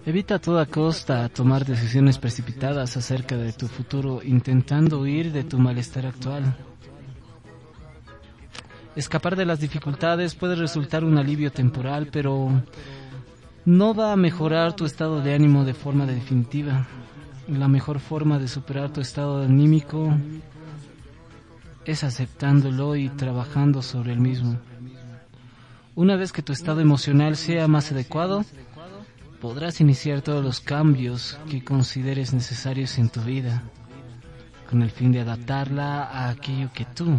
Evita 0.07 0.35
a 0.35 0.39
toda 0.39 0.65
costa 0.65 1.27
tomar 1.27 1.65
decisiones 1.65 2.17
precipitadas 2.17 2.95
acerca 2.95 3.35
de 3.35 3.51
tu 3.51 3.67
futuro 3.67 4.21
intentando 4.23 5.01
huir 5.01 5.33
de 5.33 5.43
tu 5.43 5.59
malestar 5.59 6.05
actual. 6.05 6.55
Escapar 8.95 9.35
de 9.35 9.43
las 9.43 9.59
dificultades 9.59 10.33
puede 10.33 10.55
resultar 10.55 11.03
un 11.03 11.17
alivio 11.17 11.51
temporal, 11.51 12.07
pero 12.09 12.49
no 13.65 13.93
va 13.93 14.13
a 14.13 14.15
mejorar 14.15 14.77
tu 14.77 14.85
estado 14.85 15.19
de 15.19 15.33
ánimo 15.33 15.65
de 15.65 15.73
forma 15.73 16.05
definitiva. 16.05 16.87
La 17.49 17.67
mejor 17.67 17.99
forma 17.99 18.39
de 18.39 18.47
superar 18.47 18.93
tu 18.93 19.01
estado 19.01 19.43
anímico 19.43 20.15
es 21.83 22.05
aceptándolo 22.05 22.95
y 22.95 23.09
trabajando 23.09 23.81
sobre 23.81 24.13
el 24.13 24.21
mismo. 24.21 24.57
Una 25.95 26.15
vez 26.15 26.31
que 26.31 26.43
tu 26.43 26.53
estado 26.53 26.79
emocional 26.79 27.35
sea 27.35 27.67
más 27.67 27.91
adecuado, 27.91 28.45
podrás 29.41 29.81
iniciar 29.81 30.21
todos 30.21 30.43
los 30.43 30.59
cambios 30.59 31.37
que 31.49 31.63
consideres 31.63 32.33
necesarios 32.33 32.97
en 32.97 33.09
tu 33.09 33.21
vida, 33.21 33.63
con 34.69 34.81
el 34.81 34.91
fin 34.91 35.11
de 35.11 35.21
adaptarla 35.21 36.03
a 36.03 36.29
aquello 36.29 36.69
que 36.73 36.85
tú 36.85 37.17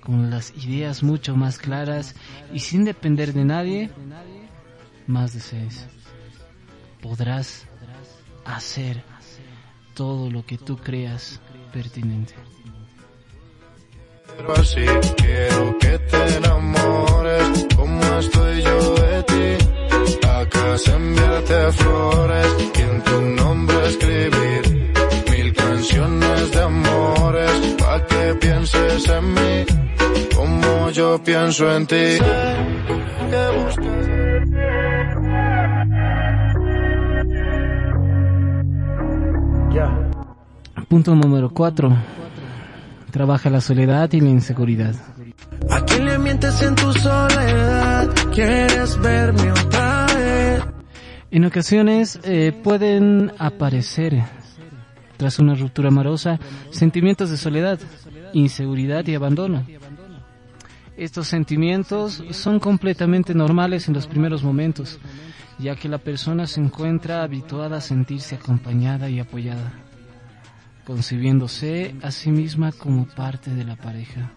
con 0.00 0.30
las 0.30 0.52
ideas 0.64 1.02
mucho 1.02 1.36
más 1.36 1.58
claras 1.58 2.14
y 2.52 2.60
sin 2.60 2.84
depender 2.84 3.32
de 3.32 3.44
nadie, 3.44 3.90
más 5.06 5.32
desees. 5.34 5.86
Podrás 7.00 7.66
hacer 8.44 9.02
todo 9.94 10.30
lo 10.30 10.44
que 10.44 10.58
tú 10.58 10.76
creas 10.76 11.40
pertinente. 11.72 12.34
Quiero 15.16 15.78
que 15.78 15.98
te 15.98 16.36
enamores, 16.36 17.66
como 17.76 18.02
estoy 18.18 18.62
yo. 18.62 18.69
Acá 20.86 20.96
enviarte 20.96 21.72
flores 21.72 22.46
y 22.74 22.80
en 22.80 23.02
tu 23.02 23.20
nombre 23.42 23.76
escribir 23.86 24.92
mil 25.30 25.52
canciones 25.52 26.52
de 26.52 26.62
amores, 26.62 27.76
pa' 27.78 28.06
que 28.06 28.34
pienses 28.40 29.08
en 29.08 29.34
mí, 29.34 29.66
como 30.34 30.90
yo 30.90 31.22
pienso 31.22 31.76
en 31.76 31.86
ti. 31.86 32.18
Punto 40.88 41.14
número 41.14 41.50
4. 41.50 41.96
Trabaja 43.10 43.50
la 43.50 43.60
soledad 43.60 44.10
y 44.12 44.20
la 44.20 44.30
inseguridad. 44.30 44.94
¿A 45.70 45.84
quién 45.84 46.04
le 46.04 46.18
mientes 46.18 46.62
en 46.62 46.74
tu 46.74 46.92
soledad? 46.94 48.08
¿Quieres 48.32 48.98
verme 49.00 49.52
otra? 49.52 49.79
En 51.30 51.44
ocasiones 51.44 52.18
eh, 52.24 52.52
pueden 52.52 53.32
aparecer, 53.38 54.22
tras 55.16 55.38
una 55.38 55.54
ruptura 55.54 55.88
amorosa, 55.88 56.38
sentimientos 56.70 57.30
de 57.30 57.36
soledad, 57.36 57.78
inseguridad 58.32 59.06
y 59.06 59.14
abandono. 59.14 59.64
Estos 60.96 61.28
sentimientos 61.28 62.22
son 62.30 62.58
completamente 62.58 63.34
normales 63.34 63.88
en 63.88 63.94
los 63.94 64.06
primeros 64.06 64.42
momentos, 64.42 64.98
ya 65.58 65.76
que 65.76 65.88
la 65.88 65.98
persona 65.98 66.46
se 66.46 66.60
encuentra 66.60 67.22
habituada 67.22 67.78
a 67.78 67.80
sentirse 67.80 68.34
acompañada 68.34 69.08
y 69.08 69.20
apoyada 69.20 69.72
concibiéndose 70.90 71.94
a 72.02 72.10
sí 72.10 72.32
misma 72.32 72.72
como 72.72 73.06
parte 73.06 73.54
de 73.54 73.64
la 73.64 73.76
pareja. 73.76 74.32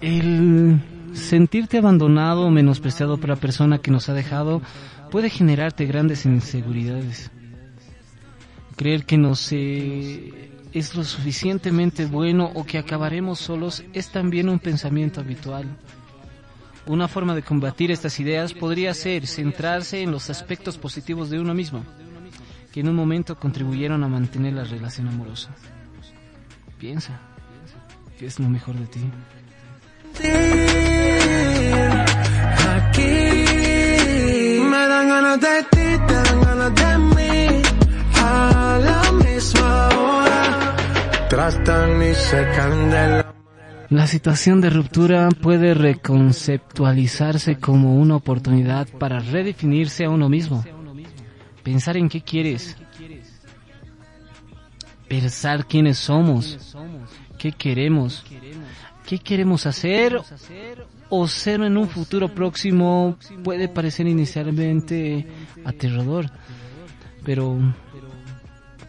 El 0.00 0.80
sentirte 1.12 1.76
abandonado 1.76 2.46
o 2.46 2.50
menospreciado 2.50 3.18
por 3.18 3.28
la 3.28 3.36
persona 3.36 3.80
que 3.80 3.90
nos 3.90 4.08
ha 4.08 4.14
dejado 4.14 4.62
puede 5.10 5.28
generarte 5.28 5.84
grandes 5.84 6.24
inseguridades. 6.24 7.30
Creer 8.76 9.04
que 9.04 9.18
no 9.18 9.34
se 9.34 10.48
es 10.72 10.94
lo 10.94 11.04
suficientemente 11.04 12.06
bueno 12.06 12.50
o 12.54 12.64
que 12.64 12.78
acabaremos 12.78 13.40
solos 13.40 13.84
es 13.92 14.08
también 14.08 14.48
un 14.48 14.58
pensamiento 14.58 15.20
habitual. 15.20 15.66
Una 16.86 17.08
forma 17.08 17.34
de 17.34 17.42
combatir 17.42 17.90
estas 17.90 18.18
ideas 18.20 18.54
podría 18.54 18.94
ser 18.94 19.26
centrarse 19.26 20.00
en 20.00 20.12
los 20.12 20.30
aspectos 20.30 20.78
positivos 20.78 21.28
de 21.28 21.40
uno 21.40 21.52
mismo, 21.52 21.84
que 22.72 22.80
en 22.80 22.88
un 22.88 22.96
momento 22.96 23.38
contribuyeron 23.38 24.02
a 24.02 24.08
mantener 24.08 24.54
la 24.54 24.64
relación 24.64 25.08
amorosa. 25.08 25.50
Piensa, 26.78 27.18
¿qué 28.16 28.26
es 28.26 28.38
lo 28.38 28.48
mejor 28.48 28.76
de 28.76 28.86
ti? 28.86 29.00
Aquí 32.76 33.02
me 34.62 34.76
dan 34.76 35.08
ganas 35.08 35.40
de 35.40 35.62
ti, 35.72 36.04
te 36.06 36.14
dan 36.14 36.40
ganas 36.40 36.74
de 36.76 36.98
mí, 36.98 37.62
a 38.14 38.78
la 38.80 39.12
misma 39.12 39.88
hora. 39.88 40.76
Tratan 41.28 42.00
y 42.00 42.14
se 42.14 42.48
candela. 42.54 43.34
La 43.88 44.06
situación 44.06 44.60
de 44.60 44.70
ruptura 44.70 45.30
puede 45.30 45.74
reconceptualizarse 45.74 47.58
como 47.58 47.96
una 47.96 48.14
oportunidad 48.14 48.86
para 49.00 49.18
redefinirse 49.18 50.04
a 50.04 50.10
uno 50.10 50.28
mismo. 50.28 50.64
Pensar 51.64 51.96
en 51.96 52.08
qué 52.08 52.20
quieres. 52.20 52.76
Pensar 55.08 55.66
quiénes 55.66 55.98
somos. 55.98 56.76
¿Qué 57.38 57.52
queremos? 57.52 58.24
¿Qué 59.06 59.18
queremos 59.18 59.64
hacer? 59.66 60.20
O 61.08 61.26
ser 61.26 61.62
en 61.62 61.78
un 61.78 61.88
futuro 61.88 62.28
próximo 62.28 63.16
puede 63.42 63.68
parecer 63.68 64.06
inicialmente 64.06 65.26
aterrador. 65.64 66.30
Pero, 67.24 67.58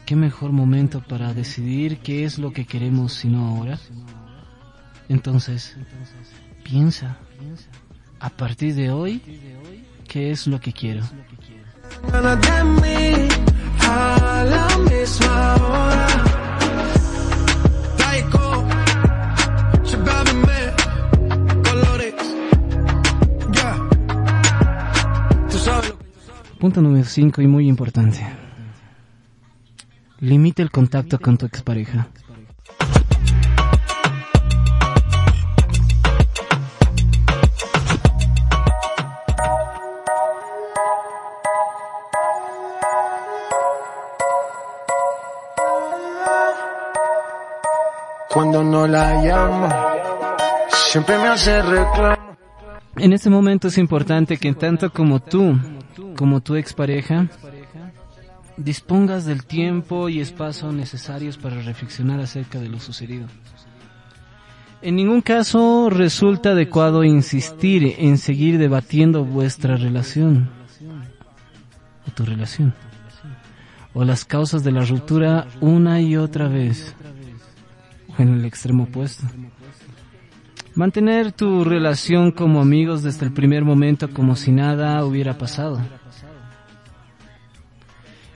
¿qué 0.06 0.16
mejor 0.16 0.52
momento 0.52 1.02
para 1.02 1.34
decidir 1.34 2.00
qué 2.00 2.26
es 2.26 2.38
lo 2.38 2.52
que 2.52 2.66
queremos 2.66 3.14
sino 3.14 3.48
ahora? 3.48 3.80
Entonces, 5.08 5.78
piensa, 6.64 7.18
a 8.20 8.30
partir 8.30 8.76
de 8.76 8.92
hoy, 8.92 9.22
¿qué 10.08 10.32
es 10.32 10.48
lo 10.48 10.60
que 10.60 10.74
quiero? 10.74 11.04
Punto 26.60 26.82
número 26.82 27.06
5 27.06 27.42
y 27.42 27.48
muy 27.48 27.70
importante. 27.70 28.20
Limite 30.20 30.62
el 30.62 30.72
contacto 30.72 31.18
con 31.18 31.38
tu 31.38 31.46
expareja. 31.46 32.10
Cuando 48.34 48.64
no 48.66 48.86
la 48.86 49.24
llamo, 49.24 49.70
siempre 50.68 51.18
me 51.20 51.30
hace 51.30 51.62
reclamo. 51.62 52.36
En 52.98 53.14
este 53.14 53.30
momento 53.30 53.70
es 53.70 53.78
importante 53.78 54.36
que 54.36 54.54
tanto 54.54 54.92
como 54.92 55.22
tú, 55.22 55.58
como 56.20 56.42
tu 56.42 56.58
expareja, 56.58 57.30
dispongas 58.58 59.24
del 59.24 59.46
tiempo 59.46 60.10
y 60.10 60.20
espacio 60.20 60.70
necesarios 60.74 61.38
para 61.38 61.62
reflexionar 61.62 62.20
acerca 62.20 62.60
de 62.60 62.68
lo 62.68 62.82
sucedido. 62.82 63.26
En 64.82 64.98
ningún 64.98 65.22
caso 65.22 65.90
resulta 65.90 66.50
adecuado 66.50 67.06
insistir 67.06 67.96
en 68.00 68.18
seguir 68.18 68.58
debatiendo 68.58 69.24
vuestra 69.24 69.78
relación 69.78 70.50
o 72.06 72.12
tu 72.12 72.26
relación 72.26 72.74
o 73.94 74.04
las 74.04 74.26
causas 74.26 74.62
de 74.62 74.74
la 74.74 74.84
ruptura 74.84 75.48
una 75.62 76.02
y 76.02 76.18
otra 76.18 76.50
vez 76.50 76.98
en 78.18 78.34
el 78.34 78.44
extremo 78.44 78.84
opuesto. 78.84 79.26
Mantener 80.76 81.32
tu 81.32 81.64
relación 81.64 82.32
como 82.32 82.62
amigos 82.62 83.04
desde 83.04 83.26
el 83.26 83.34
primer 83.34 83.66
momento 83.66 84.10
como 84.10 84.36
si 84.36 84.52
nada 84.52 85.04
hubiera 85.04 85.38
pasado. 85.38 85.80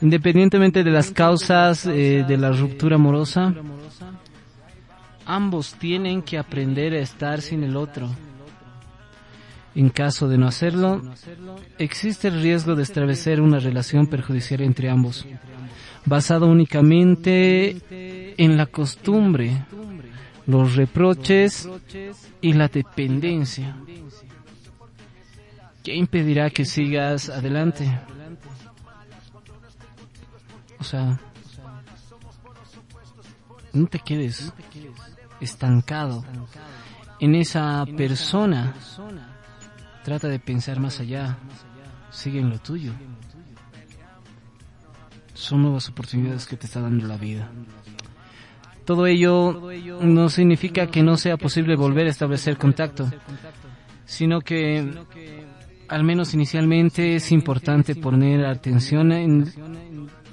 Independientemente 0.01 0.83
de 0.83 0.91
las 0.91 1.11
causas 1.11 1.85
eh, 1.85 2.25
de 2.27 2.37
la 2.37 2.51
ruptura 2.51 2.95
amorosa, 2.95 3.53
ambos 5.25 5.75
tienen 5.75 6.21
que 6.21 6.37
aprender 6.37 6.93
a 6.93 6.99
estar 6.99 7.41
sin 7.41 7.63
el 7.63 7.77
otro. 7.77 8.09
En 9.75 9.89
caso 9.89 10.27
de 10.27 10.37
no 10.37 10.47
hacerlo, 10.47 11.01
existe 11.79 12.27
el 12.27 12.41
riesgo 12.41 12.75
de 12.75 12.83
establecer 12.83 13.41
una 13.41 13.59
relación 13.59 14.07
perjudicial 14.07 14.61
entre 14.61 14.89
ambos, 14.89 15.25
basado 16.05 16.47
únicamente 16.47 18.35
en 18.37 18.57
la 18.57 18.65
costumbre, 18.65 19.65
los 20.47 20.75
reproches 20.75 21.69
y 22.41 22.53
la 22.53 22.67
dependencia. 22.67 23.75
¿Qué 25.83 25.95
impedirá 25.95 26.49
que 26.49 26.65
sigas 26.65 27.29
adelante? 27.29 27.99
O 30.79 30.83
sea, 30.83 31.19
no 33.73 33.87
te 33.87 33.99
quedes 33.99 34.53
estancado 35.39 36.23
en 37.19 37.35
esa 37.35 37.85
persona. 37.97 38.73
Trata 40.03 40.27
de 40.27 40.39
pensar 40.39 40.79
más 40.79 40.99
allá. 40.99 41.37
Sigue 42.11 42.39
en 42.39 42.49
lo 42.49 42.59
tuyo. 42.59 42.93
Son 45.33 45.61
nuevas 45.61 45.89
oportunidades 45.89 46.45
que 46.45 46.57
te 46.57 46.67
está 46.67 46.79
dando 46.81 47.07
la 47.07 47.17
vida. 47.17 47.49
Todo 48.85 49.07
ello 49.07 49.61
no 50.01 50.29
significa 50.29 50.87
que 50.87 51.03
no 51.03 51.17
sea 51.17 51.37
posible 51.37 51.75
volver 51.75 52.07
a 52.07 52.09
establecer 52.09 52.57
contacto, 52.57 53.09
sino 54.05 54.41
que 54.41 54.91
al 55.93 56.03
menos 56.03 56.33
inicialmente, 56.33 57.15
es 57.15 57.31
importante 57.31 57.95
poner 57.95 58.45
atención 58.45 59.11
en 59.11 59.53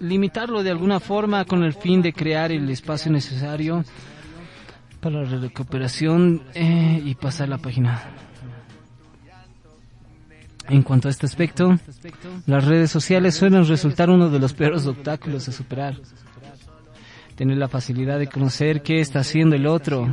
limitarlo 0.01 0.63
de 0.63 0.71
alguna 0.71 1.01
forma 1.01 1.45
con 1.45 1.63
el 1.65 1.75
fin 1.75 2.01
de 2.01 2.13
crear 2.13 2.51
el 2.51 2.71
espacio 2.71 3.13
necesario 3.13 3.85
para 5.01 5.23
la 5.23 5.39
recuperación 5.39 6.43
eh, 6.55 7.03
y 7.05 7.15
pasar 7.15 7.49
la 7.49 7.59
página. 7.59 8.03
En 10.69 10.83
cuanto 10.83 11.09
a 11.09 11.11
este 11.11 11.27
aspecto, 11.27 11.79
las 12.47 12.65
redes 12.65 12.91
sociales 12.91 13.35
suelen 13.35 13.67
resultar 13.67 14.09
uno 14.09 14.31
de 14.31 14.39
los 14.39 14.55
peores 14.55 14.87
obstáculos 14.87 15.49
a 15.49 15.53
superar. 15.53 15.97
Tener 17.41 17.57
la 17.57 17.69
facilidad 17.69 18.19
de 18.19 18.27
conocer 18.27 18.83
qué 18.83 19.01
está 19.01 19.21
haciendo 19.21 19.57
el 19.57 19.67
otro, 19.67 20.07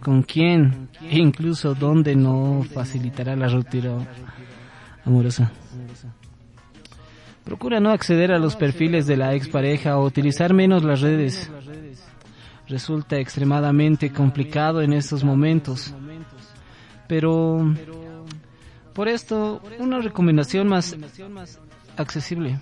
con 0.00 0.22
quién 0.22 0.88
e 1.02 1.18
incluso 1.18 1.74
dónde 1.74 2.14
no 2.14 2.62
facilitará 2.62 3.34
la 3.34 3.48
ruptura 3.48 4.06
amorosa. 5.04 5.50
Procura 7.42 7.80
no 7.80 7.90
acceder 7.90 8.30
a 8.30 8.38
los 8.38 8.54
perfiles 8.54 9.08
de 9.08 9.16
la 9.16 9.34
expareja 9.34 9.98
o 9.98 10.06
utilizar 10.06 10.54
menos 10.54 10.84
las 10.84 11.00
redes. 11.00 11.50
Resulta 12.68 13.18
extremadamente 13.18 14.12
complicado 14.12 14.80
en 14.80 14.92
estos 14.92 15.24
momentos. 15.24 15.92
Pero 17.08 17.74
por 18.92 19.08
esto, 19.08 19.60
una 19.80 19.98
recomendación 19.98 20.68
más 20.68 20.96
accesible. 21.96 22.60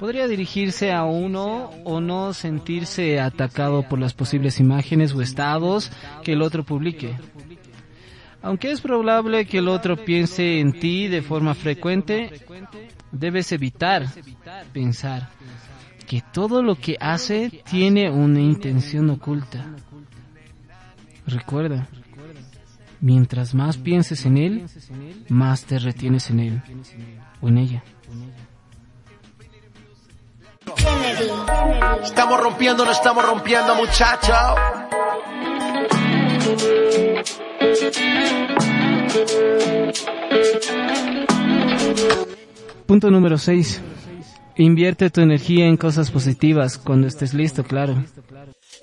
Podría 0.00 0.26
dirigirse 0.26 0.92
a 0.92 1.04
uno 1.04 1.68
o 1.84 2.00
no 2.00 2.32
sentirse 2.32 3.20
atacado 3.20 3.86
por 3.86 3.98
las 3.98 4.14
posibles 4.14 4.58
imágenes 4.58 5.12
o 5.12 5.20
estados 5.20 5.92
que 6.24 6.32
el 6.32 6.40
otro 6.40 6.64
publique. 6.64 7.18
Aunque 8.40 8.70
es 8.70 8.80
probable 8.80 9.44
que 9.44 9.58
el 9.58 9.68
otro 9.68 9.98
piense 9.98 10.58
en 10.58 10.72
ti 10.72 11.06
de 11.06 11.20
forma 11.20 11.54
frecuente, 11.54 12.30
debes 13.12 13.52
evitar 13.52 14.06
pensar 14.72 15.28
que 16.06 16.22
todo 16.32 16.62
lo 16.62 16.76
que 16.76 16.96
hace 16.98 17.62
tiene 17.70 18.10
una 18.10 18.40
intención 18.40 19.10
oculta. 19.10 19.66
Recuerda, 21.26 21.86
mientras 23.02 23.54
más 23.54 23.76
pienses 23.76 24.24
en 24.24 24.38
él, 24.38 24.66
más 25.28 25.66
te 25.66 25.78
retienes 25.78 26.30
en 26.30 26.40
él 26.40 26.62
o 27.42 27.48
en 27.48 27.58
ella. 27.58 27.84
Estamos 32.02 32.40
rompiendo, 32.40 32.84
no 32.84 32.92
estamos 32.92 33.24
rompiendo, 33.24 33.74
muchachos. 33.74 34.36
Punto 42.86 43.10
número 43.10 43.38
6. 43.38 43.80
Invierte 44.56 45.10
tu 45.10 45.20
energía 45.20 45.66
en 45.66 45.76
cosas 45.76 46.10
positivas 46.10 46.76
cuando 46.76 47.06
estés 47.06 47.34
listo, 47.34 47.64
claro. 47.64 48.04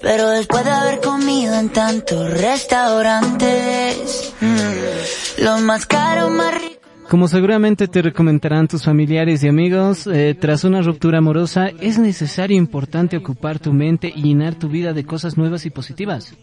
Pero 0.01 0.29
después 0.29 0.63
de 0.63 0.71
haber 0.71 1.01
comido 1.01 1.53
en 1.55 1.69
tantos 1.69 2.31
restaurantes, 2.31 4.33
mm, 4.39 5.43
los 5.43 5.61
más 5.61 5.85
caros, 5.85 6.31
más 6.31 6.53
ricos. 6.53 6.66
Como 7.09 7.29
seguramente 7.29 7.87
te 7.87 8.01
recomendarán 8.01 8.67
tus 8.67 8.83
familiares 8.83 9.41
y 9.41 9.47
amigos, 9.47 10.07
eh, 10.07 10.35
tras 10.39 10.65
una 10.65 10.81
ruptura 10.81 11.19
amorosa 11.19 11.69
es 11.79 11.97
necesario 11.97 12.55
e 12.55 12.57
importante 12.57 13.15
ocupar 13.15 13.59
tu 13.59 13.71
mente 13.71 14.11
y 14.13 14.23
llenar 14.23 14.55
tu 14.55 14.67
vida 14.67 14.91
de 14.91 15.05
cosas 15.05 15.37
nuevas 15.37 15.65
y 15.65 15.69
positivas. 15.69 16.35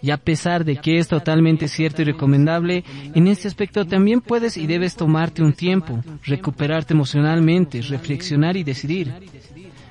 Y 0.00 0.10
a 0.10 0.16
pesar 0.16 0.64
de 0.64 0.76
que 0.76 0.98
es 0.98 1.08
totalmente 1.08 1.68
cierto 1.68 2.00
y 2.00 2.06
recomendable, 2.06 2.84
en 3.14 3.26
este 3.28 3.48
aspecto 3.48 3.84
también 3.84 4.22
puedes 4.22 4.56
y 4.56 4.66
debes 4.66 4.96
tomarte 4.96 5.42
un 5.42 5.52
tiempo, 5.52 6.02
recuperarte 6.24 6.94
emocionalmente, 6.94 7.82
reflexionar 7.82 8.56
y 8.56 8.64
decidir. 8.64 9.12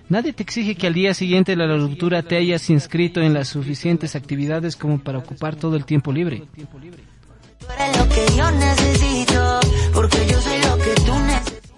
Nadie 0.10 0.34
te 0.34 0.44
exige 0.44 0.76
que 0.76 0.88
al 0.88 0.94
día 0.94 1.14
siguiente 1.14 1.52
de 1.52 1.58
la 1.58 1.78
ruptura 1.78 2.24
te 2.24 2.38
hayas 2.38 2.70
inscrito 2.70 3.22
en 3.22 3.34
las 3.34 3.50
suficientes 3.50 4.16
actividades 4.16 4.76
como 4.76 5.00
para 5.00 5.20
ocupar 5.20 5.56
todo 5.56 5.76
el 5.76 5.86
tiempo 5.86 6.12
libre. 6.12 6.44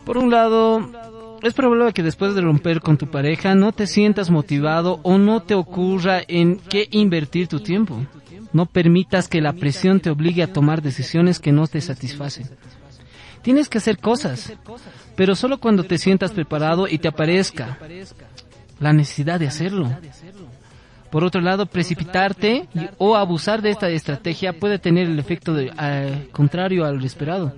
Por 0.06 0.17
un 0.17 0.32
lado, 0.32 0.89
es 1.43 1.53
probable 1.53 1.93
que 1.93 2.03
después 2.03 2.34
de 2.34 2.41
romper 2.41 2.82
con 2.82 2.97
tu 2.97 3.08
pareja 3.08 3.56
no 3.56 3.71
te 3.71 3.88
sientas 3.88 4.30
motivado 4.30 4.99
o 5.03 5.17
no 5.17 5.43
te 5.43 5.53
ocurra 5.53 6.21
en 6.27 6.58
qué 6.58 6.88
invertir 6.91 7.47
tu 7.47 7.60
tiempo. 7.60 8.06
No 8.53 8.65
permitas 8.65 9.27
que 9.27 9.41
la 9.41 9.53
presión 9.53 9.99
te 9.99 10.10
obligue 10.10 10.43
a 10.43 10.53
tomar 10.53 10.82
decisiones 10.82 11.39
que 11.39 11.51
no 11.51 11.67
te 11.67 11.82
satisfacen. 11.82 12.49
Tienes 13.41 13.69
que 13.69 13.77
hacer 13.77 13.99
cosas, 13.99 14.53
pero 15.15 15.36
solo 15.36 15.60
cuando 15.60 15.84
te 15.84 15.97
sientas 15.97 16.32
preparado 16.32 16.88
y 16.88 16.97
te 16.97 17.08
aparezca 17.08 17.77
la 18.80 18.93
necesidad 18.93 19.39
de 19.39 19.47
hacerlo. 19.47 19.89
Por 21.12 21.23
otro 21.23 21.41
lado, 21.41 21.65
precipitarte 21.65 22.67
o 22.97 23.15
abusar 23.15 23.62
de 23.62 23.69
esta 23.69 23.89
estrategia 23.89 24.53
puede 24.53 24.80
tener 24.80 25.08
el 25.08 25.19
efecto 25.19 25.53
de, 25.53 25.71
contrario 26.32 26.86
al 26.86 27.03
esperado, 27.03 27.53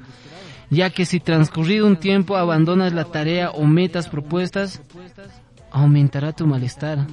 ya 0.70 0.90
que 0.90 1.06
si 1.06 1.20
transcurrido 1.20 1.88
un 1.88 1.98
tiempo 1.98 2.38
abandonas 2.38 2.94
la 2.94 3.06
tarea 3.06 3.52
o 3.52 3.66
metas 3.66 4.08
propuestas, 4.08 4.82
aumentará 5.72 6.34
tu 6.34 6.46
malestar 6.48 7.06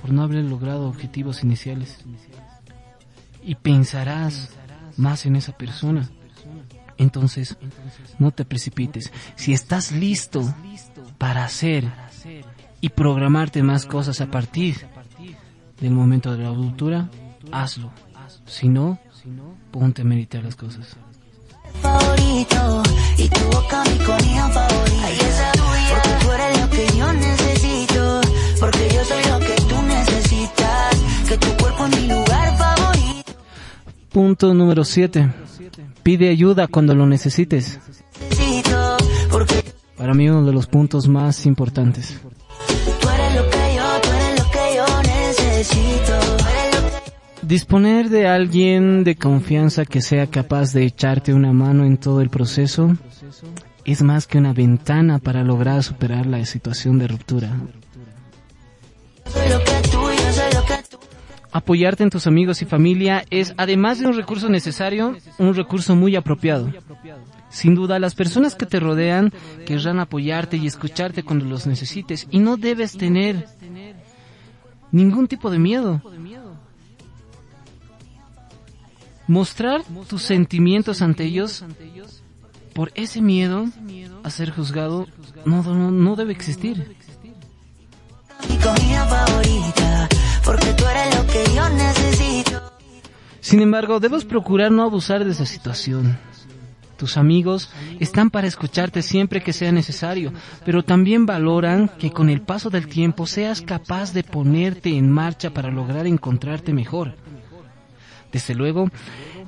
por 0.00 0.12
no 0.12 0.22
haber 0.22 0.44
logrado 0.44 0.88
objetivos 0.88 1.42
iniciales 1.42 2.04
y 3.42 3.54
pensarás 3.54 4.50
más 4.96 5.26
en 5.26 5.36
esa 5.36 5.56
persona. 5.56 6.08
Entonces, 6.96 7.56
no 8.18 8.30
te 8.30 8.44
precipites. 8.44 9.12
Si 9.36 9.52
estás 9.52 9.92
listo 9.92 10.54
para 11.18 11.44
hacer 11.44 11.90
y 12.80 12.90
programarte 12.90 13.62
más 13.62 13.86
cosas 13.86 14.20
a 14.20 14.30
partir 14.30 14.86
del 15.80 15.92
momento 15.92 16.32
de 16.32 16.42
la 16.42 16.48
adultura, 16.48 17.10
hazlo. 17.50 17.90
Si 18.46 18.68
no, 18.68 18.98
ponte 19.70 20.02
a 20.02 20.04
meditar 20.04 20.44
las 20.44 20.56
cosas. 20.56 20.96
Favorito, 22.34 22.82
y 23.16 23.28
tu 23.28 23.40
boca 23.44 23.84
mi 23.84 23.98
comida 23.98 24.48
favorita. 24.48 25.08
Porque 25.88 26.24
tú 26.24 26.32
eres 26.32 26.60
lo 26.60 26.70
que 26.70 26.86
yo 26.98 27.12
necesito. 27.12 28.20
Porque 28.58 28.88
yo 28.92 29.04
soy 29.04 29.24
lo 29.30 29.38
que 29.38 29.54
tú 29.68 29.82
necesitas. 29.82 30.96
Que 31.28 31.38
tu 31.38 31.56
cuerpo 31.62 31.86
es 31.86 32.00
mi 32.00 32.08
lugar 32.08 32.58
favorito. 32.58 33.32
Punto 34.10 34.52
número 34.52 34.84
7. 34.84 35.32
Pide 36.02 36.28
ayuda 36.28 36.66
cuando 36.66 36.96
lo 36.96 37.06
necesites. 37.06 37.78
Para 39.96 40.14
mí 40.14 40.28
uno 40.28 40.44
de 40.44 40.52
los 40.52 40.66
puntos 40.66 41.06
más 41.06 41.46
importantes. 41.46 42.20
Disponer 47.46 48.08
de 48.08 48.26
alguien 48.26 49.04
de 49.04 49.16
confianza 49.16 49.84
que 49.84 50.00
sea 50.00 50.26
capaz 50.26 50.72
de 50.72 50.84
echarte 50.84 51.34
una 51.34 51.52
mano 51.52 51.84
en 51.84 51.98
todo 51.98 52.22
el 52.22 52.30
proceso 52.30 52.96
es 53.84 54.02
más 54.02 54.26
que 54.26 54.38
una 54.38 54.54
ventana 54.54 55.18
para 55.18 55.44
lograr 55.44 55.82
superar 55.82 56.24
la 56.24 56.42
situación 56.46 56.98
de 56.98 57.08
ruptura. 57.08 57.52
Apoyarte 61.52 62.02
en 62.02 62.10
tus 62.10 62.26
amigos 62.26 62.62
y 62.62 62.64
familia 62.64 63.24
es, 63.30 63.54
además 63.58 63.98
de 63.98 64.06
un 64.06 64.16
recurso 64.16 64.48
necesario, 64.48 65.14
un 65.38 65.54
recurso 65.54 65.94
muy 65.94 66.16
apropiado. 66.16 66.72
Sin 67.50 67.74
duda, 67.74 67.98
las 67.98 68.14
personas 68.14 68.54
que 68.54 68.66
te 68.66 68.80
rodean 68.80 69.32
querrán 69.66 70.00
apoyarte 70.00 70.56
y 70.56 70.66
escucharte 70.66 71.22
cuando 71.22 71.44
los 71.44 71.66
necesites 71.66 72.26
y 72.30 72.38
no 72.38 72.56
debes 72.56 72.96
tener 72.96 73.46
ningún 74.90 75.28
tipo 75.28 75.50
de 75.50 75.58
miedo. 75.58 76.00
Mostrar 79.26 79.82
tus 80.08 80.22
sentimientos 80.22 81.02
ante 81.02 81.24
ellos 81.24 81.64
por 82.74 82.90
ese 82.94 83.22
miedo 83.22 83.66
a 84.22 84.30
ser 84.30 84.50
juzgado 84.50 85.06
no, 85.44 85.62
no, 85.62 85.90
no 85.90 86.16
debe 86.16 86.32
existir. 86.32 86.96
Mi 88.48 88.56
comida 88.58 89.06
favorita. 89.06 90.08
Porque 90.44 90.72
tú 90.74 90.84
eres 90.86 91.16
lo 91.16 91.26
que 91.26 91.44
yo 91.54 91.68
necesito. 91.70 92.62
Sin 93.40 93.60
embargo, 93.60 94.00
debes 94.00 94.24
procurar 94.24 94.70
no 94.70 94.82
abusar 94.82 95.24
de 95.24 95.30
esa 95.30 95.46
situación. 95.46 96.18
Tus 96.96 97.16
amigos 97.16 97.70
están 97.98 98.30
para 98.30 98.46
escucharte 98.46 99.02
siempre 99.02 99.42
que 99.42 99.52
sea 99.52 99.72
necesario, 99.72 100.32
pero 100.64 100.82
también 100.82 101.26
valoran 101.26 101.88
que 101.98 102.10
con 102.10 102.30
el 102.30 102.40
paso 102.40 102.70
del 102.70 102.88
tiempo 102.88 103.26
seas 103.26 103.62
capaz 103.62 104.12
de 104.12 104.22
ponerte 104.22 104.96
en 104.96 105.10
marcha 105.10 105.50
para 105.50 105.70
lograr 105.70 106.06
encontrarte 106.06 106.72
mejor. 106.72 107.16
Desde 108.34 108.52
luego, 108.52 108.90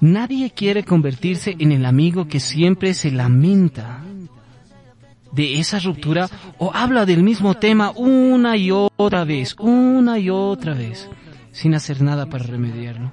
nadie 0.01 0.53
quiere 0.53 0.85
convertirse 0.85 1.57
en 1.59 1.73
el 1.73 1.85
amigo 1.85 2.29
que 2.29 2.39
siempre 2.39 2.95
se 2.95 3.11
lamenta 3.11 4.05
de 5.33 5.59
esa 5.59 5.81
ruptura 5.81 6.29
o 6.59 6.71
habla 6.73 7.05
del 7.05 7.25
mismo 7.25 7.55
tema 7.55 7.91
una 7.97 8.57
y 8.57 8.71
otra 8.71 9.25
vez, 9.25 9.57
una 9.59 10.21
y 10.21 10.31
otra 10.31 10.75
vez, 10.75 11.09
sin 11.51 11.75
hacer 11.75 12.01
nada 12.01 12.27
para 12.27 12.45
remediarlo. 12.45 13.11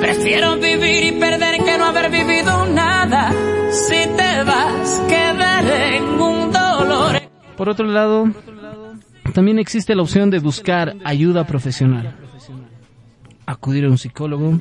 Prefiero 0.00 0.56
vivir 0.56 1.04
y 1.04 1.12
perder 1.12 1.62
que 1.62 1.76
no 1.76 1.84
haber 1.84 2.10
vivido 2.10 2.64
nada. 2.72 3.34
Si 3.70 4.08
te 4.16 4.44
vas, 4.44 5.02
quedaré 5.10 5.98
en 5.98 6.04
un 6.04 6.50
dolor. 6.50 7.20
Por 7.54 7.68
otro 7.68 7.86
lado, 7.86 8.30
también 9.34 9.58
existe 9.58 9.94
la 9.94 10.00
opción 10.00 10.30
de 10.30 10.38
buscar 10.38 10.96
ayuda 11.04 11.46
profesional. 11.46 12.21
Acudir 13.46 13.84
a 13.84 13.88
un 13.88 13.98
psicólogo, 13.98 14.58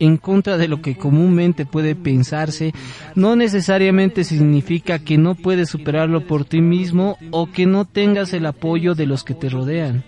en 0.00 0.16
contra 0.16 0.56
de 0.56 0.66
lo 0.66 0.80
que 0.80 0.96
comúnmente 0.96 1.66
puede 1.66 1.94
pensarse, 1.94 2.72
no 3.14 3.36
necesariamente 3.36 4.24
significa 4.24 4.98
que 4.98 5.18
no 5.18 5.34
puedes 5.34 5.68
superarlo 5.68 6.26
por 6.26 6.44
ti 6.44 6.60
mismo 6.60 7.18
o 7.30 7.50
que 7.50 7.66
no 7.66 7.84
tengas 7.84 8.32
el 8.32 8.46
apoyo 8.46 8.94
de 8.94 9.06
los 9.06 9.22
que 9.22 9.34
te 9.34 9.48
rodean. 9.48 10.02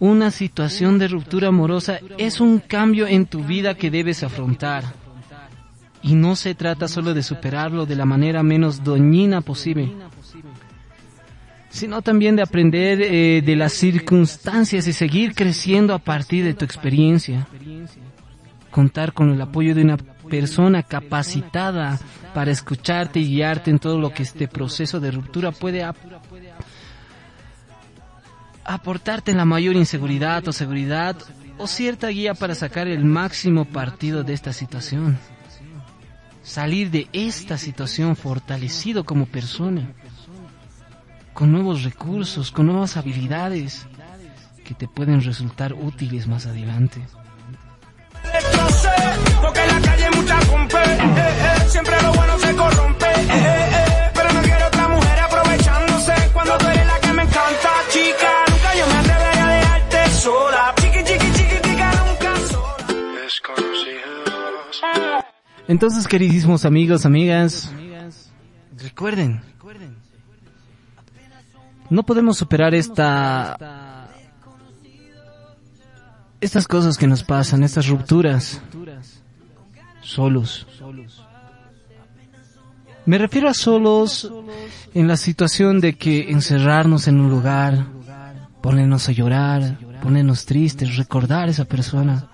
Una 0.00 0.30
situación 0.30 0.98
de 0.98 1.08
ruptura 1.08 1.48
amorosa 1.48 2.00
es 2.18 2.40
un 2.40 2.58
cambio 2.58 3.06
en 3.06 3.26
tu 3.26 3.44
vida 3.44 3.74
que 3.74 3.90
debes 3.90 4.22
afrontar. 4.22 4.84
Y 6.02 6.14
no 6.14 6.34
se 6.36 6.54
trata 6.54 6.88
solo 6.88 7.14
de 7.14 7.22
superarlo 7.22 7.86
de 7.86 7.96
la 7.96 8.04
manera 8.04 8.42
menos 8.42 8.82
doñina 8.82 9.40
posible, 9.40 9.92
sino 11.74 12.02
también 12.02 12.36
de 12.36 12.42
aprender 12.42 13.02
eh, 13.02 13.42
de 13.42 13.56
las 13.56 13.72
circunstancias 13.72 14.86
y 14.86 14.92
seguir 14.92 15.34
creciendo 15.34 15.92
a 15.92 15.98
partir 15.98 16.44
de 16.44 16.54
tu 16.54 16.64
experiencia 16.64 17.48
contar 18.70 19.12
con 19.12 19.30
el 19.30 19.40
apoyo 19.40 19.74
de 19.74 19.82
una 19.82 19.96
persona 19.96 20.84
capacitada 20.84 21.98
para 22.32 22.52
escucharte 22.52 23.18
y 23.18 23.28
guiarte 23.28 23.72
en 23.72 23.80
todo 23.80 23.98
lo 23.98 24.14
que 24.14 24.22
este 24.22 24.46
proceso 24.46 25.00
de 25.00 25.10
ruptura 25.10 25.50
puede 25.50 25.84
aportarte 28.64 29.32
en 29.32 29.38
la 29.38 29.44
mayor 29.44 29.74
inseguridad 29.74 30.46
o 30.46 30.52
seguridad 30.52 31.16
o 31.58 31.66
cierta 31.66 32.06
guía 32.06 32.34
para 32.34 32.54
sacar 32.54 32.86
el 32.86 33.04
máximo 33.04 33.64
partido 33.64 34.22
de 34.22 34.32
esta 34.32 34.52
situación. 34.52 35.18
Salir 36.44 36.92
de 36.92 37.08
esta 37.12 37.58
situación 37.58 38.14
fortalecido 38.14 39.02
como 39.02 39.26
persona, 39.26 39.92
con 41.34 41.52
nuevos 41.52 41.82
recursos, 41.82 42.50
con 42.50 42.66
nuevas 42.66 42.96
habilidades 42.96 43.86
que 44.64 44.74
te 44.74 44.88
pueden 44.88 45.22
resultar 45.22 45.74
útiles 45.74 46.26
más 46.26 46.46
adelante 46.46 47.02
porque 49.42 49.60
en 49.60 49.68
la 49.68 49.80
calle 49.80 50.10
mucha 50.16 50.40
rompe, 50.40 50.78
siempre 51.68 52.02
lo 52.02 52.12
bueno 52.12 52.38
se 52.38 52.54
corrompe, 52.54 53.06
pero 54.14 54.32
no 54.32 54.42
quiero 54.42 54.66
otra 54.66 54.88
mujer 54.88 55.20
aprovechándose 55.20 56.14
cuando 56.32 56.58
tú 56.58 56.66
eres 56.68 56.86
la 56.86 57.00
que 57.00 57.12
me 57.12 57.22
encanta, 57.22 57.70
chica, 57.90 58.32
nunca 58.50 58.74
yo 58.74 58.86
me 58.86 58.94
atrevería 58.94 59.46
a 59.46 59.50
dejarte 59.50 60.10
sola, 60.10 60.74
chiqui, 60.80 61.04
chiqui, 61.04 61.32
chiquitica, 61.32 61.90
nunca 62.06 62.36
sola. 62.48 63.22
Desconocidos. 63.22 64.82
Entonces, 65.68 66.08
queridísimos 66.08 66.64
amigos, 66.64 67.06
amigas, 67.06 67.70
recuerden, 68.76 69.42
no 71.90 72.02
podemos 72.02 72.36
superar 72.36 72.74
esta 72.74 74.08
estas 76.40 76.68
cosas 76.68 76.98
que 76.98 77.06
nos 77.06 77.22
pasan, 77.22 77.62
estas 77.62 77.88
rupturas, 77.88 78.60
solos. 80.02 80.66
Me 83.06 83.18
refiero 83.18 83.48
a 83.48 83.54
solos 83.54 84.30
en 84.92 85.08
la 85.08 85.16
situación 85.16 85.80
de 85.80 85.94
que 85.96 86.30
encerrarnos 86.30 87.08
en 87.08 87.20
un 87.20 87.30
lugar, 87.30 87.86
ponernos 88.60 89.08
a 89.08 89.12
llorar, 89.12 89.78
ponernos 90.02 90.44
tristes, 90.44 90.96
recordar 90.96 91.48
a 91.48 91.50
esa 91.50 91.64
persona, 91.64 92.28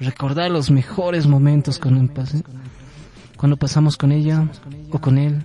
recordar 0.00 0.50
los 0.50 0.70
mejores 0.70 1.26
momentos 1.26 1.78
cuando, 1.78 2.12
cuando 3.36 3.56
pasamos 3.56 3.96
con 3.96 4.12
ella 4.12 4.48
o 4.90 4.98
con 4.98 5.18
él. 5.18 5.44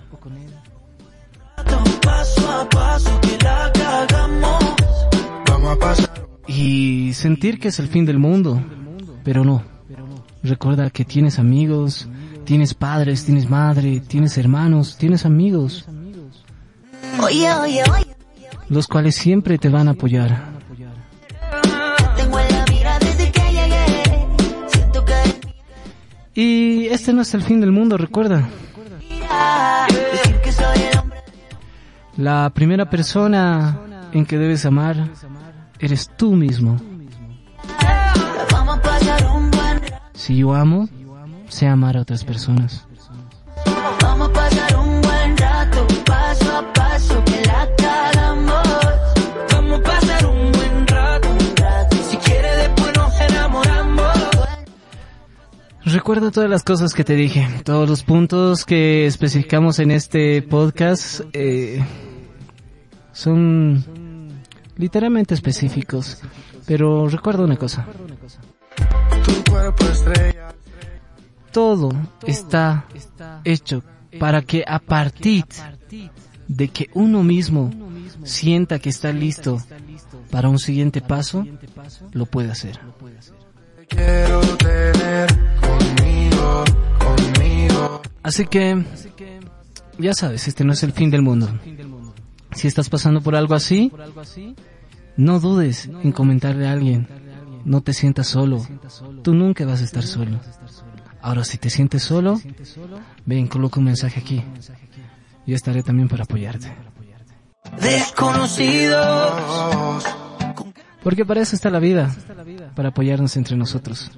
Vamos 5.46 5.72
a 5.72 5.78
pasar 5.78 6.28
y 6.48 7.12
sentir 7.14 7.60
que 7.60 7.68
es 7.68 7.78
el 7.78 7.86
fin 7.86 8.04
del 8.04 8.18
mundo, 8.18 8.60
pero 9.22 9.44
no. 9.44 9.62
Recuerda 10.42 10.90
que 10.90 11.04
tienes 11.04 11.38
amigos, 11.38 12.08
tienes 12.44 12.74
padres, 12.74 13.24
tienes 13.24 13.48
madre, 13.48 14.00
tienes 14.00 14.38
hermanos, 14.38 14.96
tienes 14.98 15.24
amigos, 15.24 15.86
los 18.68 18.88
cuales 18.88 19.14
siempre 19.14 19.58
te 19.58 19.68
van 19.68 19.88
a 19.88 19.92
apoyar. 19.92 20.58
Y 26.34 26.86
este 26.86 27.12
no 27.12 27.22
es 27.22 27.34
el 27.34 27.42
fin 27.42 27.60
del 27.60 27.72
mundo, 27.72 27.96
recuerda. 27.96 28.48
La 32.18 32.50
primera 32.50 32.90
persona 32.90 33.78
en 34.12 34.26
que 34.26 34.38
debes 34.38 34.66
amar 34.66 35.08
eres 35.78 36.10
tú 36.16 36.32
mismo. 36.34 36.76
Si 40.14 40.36
yo 40.36 40.52
amo, 40.52 40.88
sé 41.48 41.68
amar 41.68 41.96
a 41.96 42.00
otras 42.00 42.24
personas. 42.24 42.86
Vamos. 44.02 44.30
Recuerda 55.90 56.30
todas 56.30 56.50
las 56.50 56.64
cosas 56.64 56.92
que 56.92 57.02
te 57.02 57.14
dije, 57.14 57.46
todos 57.64 57.88
los 57.88 58.02
puntos 58.02 58.64
que 58.64 59.06
especificamos 59.06 59.78
en 59.78 59.90
este 59.90 60.42
podcast 60.42 61.20
eh, 61.32 61.82
son 63.18 63.84
literalmente 64.76 65.34
específicos. 65.34 66.20
Pero 66.66 67.08
recuerda 67.08 67.42
una 67.42 67.56
cosa. 67.56 67.84
Todo 71.50 71.90
está 72.24 72.86
hecho 73.44 73.82
para 74.20 74.42
que 74.42 74.64
a 74.64 74.78
partir 74.78 75.44
de 76.46 76.68
que 76.68 76.90
uno 76.94 77.24
mismo 77.24 77.70
sienta 78.22 78.78
que 78.78 78.90
está 78.90 79.12
listo 79.12 79.60
para 80.30 80.48
un 80.48 80.60
siguiente 80.60 81.00
paso, 81.00 81.44
lo 82.12 82.26
puede 82.26 82.52
hacer. 82.52 82.78
Así 88.22 88.46
que, 88.46 88.84
ya 89.98 90.14
sabes, 90.14 90.46
este 90.46 90.62
no 90.62 90.72
es 90.72 90.82
el 90.84 90.92
fin 90.92 91.10
del 91.10 91.22
mundo. 91.22 91.48
Si 92.52 92.66
estás 92.66 92.88
pasando 92.88 93.20
por 93.20 93.36
algo 93.36 93.54
así, 93.54 93.92
no 95.16 95.40
dudes 95.40 95.90
en 96.02 96.12
comentarle 96.12 96.68
a 96.68 96.72
alguien. 96.72 97.08
No 97.64 97.82
te 97.82 97.92
sientas 97.92 98.28
solo. 98.28 98.66
Tú 99.22 99.34
nunca 99.34 99.66
vas 99.66 99.80
a 99.80 99.84
estar 99.84 100.02
solo. 100.02 100.40
Ahora, 101.20 101.44
si 101.44 101.58
te 101.58 101.70
sientes 101.70 102.02
solo, 102.02 102.40
ven, 103.26 103.48
coloca 103.48 103.80
un 103.80 103.86
mensaje 103.86 104.20
aquí. 104.20 104.42
Yo 105.46 105.54
estaré 105.54 105.82
también 105.82 106.08
para 106.08 106.24
apoyarte. 106.24 106.72
Desconocidos. 107.80 110.04
Porque 111.02 111.24
para 111.24 111.40
eso 111.40 111.56
está 111.56 111.70
la 111.70 111.78
vida, 111.78 112.14
para 112.74 112.90
apoyarnos 112.90 113.36
entre 113.36 113.56
nosotros. 113.56 114.10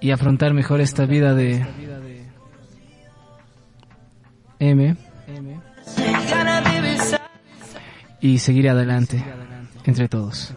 Y 0.00 0.10
afrontar 0.10 0.52
mejor 0.52 0.80
esta 0.80 1.06
vida 1.06 1.34
de 1.34 1.66
M 4.58 4.96
y 8.26 8.38
seguir 8.38 8.68
adelante 8.68 9.24
entre 9.84 10.08
todos. 10.08 10.52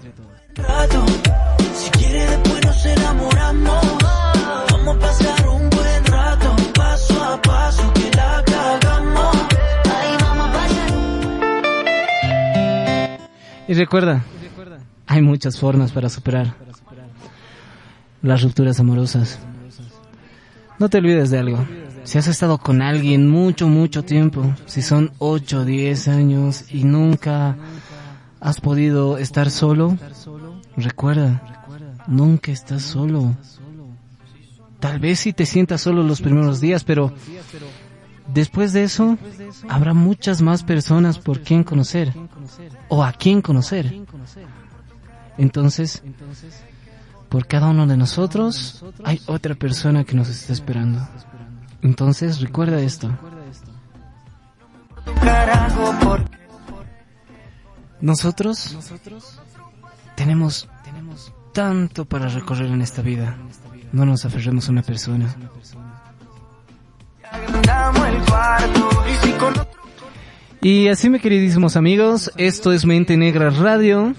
Y 13.68 13.74
recuerda, 13.76 14.24
hay 15.06 15.22
muchas 15.22 15.60
formas 15.60 15.92
para 15.92 16.10
superar 16.10 16.56
las 18.24 18.42
rupturas 18.42 18.80
amorosas. 18.80 19.38
No 20.80 20.90
te 20.90 20.98
olvides 20.98 21.30
de 21.30 21.38
algo. 21.38 21.64
Si 22.04 22.18
has 22.18 22.28
estado 22.28 22.58
con 22.58 22.82
alguien 22.82 23.30
mucho, 23.30 23.68
mucho 23.68 24.04
tiempo, 24.04 24.56
si 24.66 24.82
son 24.82 25.12
8, 25.20 25.66
10 25.66 26.08
años 26.08 26.66
y 26.72 26.84
nunca 26.84 27.58
has 28.40 28.62
podido 28.62 29.18
estar 29.18 29.52
solo, 29.52 29.98
recuerda, 30.76 31.42
nunca 32.08 32.52
estás 32.52 32.84
solo. 32.84 33.36
Tal 34.80 35.00
vez 35.00 35.20
si 35.20 35.34
te 35.34 35.46
sientas 35.46 35.82
solo 35.82 36.04
los 36.04 36.22
primeros 36.22 36.62
días, 36.62 36.84
pero 36.84 37.14
después 38.34 38.74
de 38.74 38.84
eso 38.84 39.18
habrá 39.68 39.94
muchas 39.94 40.42
más 40.42 40.64
personas 40.64 41.18
por 41.20 41.42
quien 41.42 41.64
conocer 41.64 42.14
o 42.88 43.04
a 43.04 43.12
quien 43.12 43.42
conocer. 43.42 43.94
Entonces, 45.38 46.02
por 47.30 47.46
cada 47.46 47.68
uno 47.68 47.86
de 47.86 47.98
nosotros 47.98 48.84
hay 49.04 49.22
otra 49.28 49.56
persona 49.56 50.04
que 50.04 50.16
nos 50.16 50.30
está 50.30 50.54
esperando. 50.54 51.08
Entonces 51.82 52.42
recuerda 52.42 52.80
esto. 52.82 53.10
Nosotros 58.02 58.78
tenemos, 60.16 60.68
tanto 61.54 62.06
para 62.06 62.28
recorrer 62.28 62.68
en 62.68 62.82
esta 62.82 63.02
vida. 63.02 63.38
No 63.92 64.06
nos 64.06 64.26
aferremos 64.26 64.68
a 64.68 64.72
una 64.72 64.82
persona. 64.82 65.36
Y 70.62 70.90
así, 70.90 71.10
mis 71.10 71.22
queridísimos 71.22 71.78
amigos, 71.78 72.32
esto 72.38 72.74
es 72.74 72.86
Mente 72.86 73.16
Negra 73.16 73.50
Radio. 73.50 74.14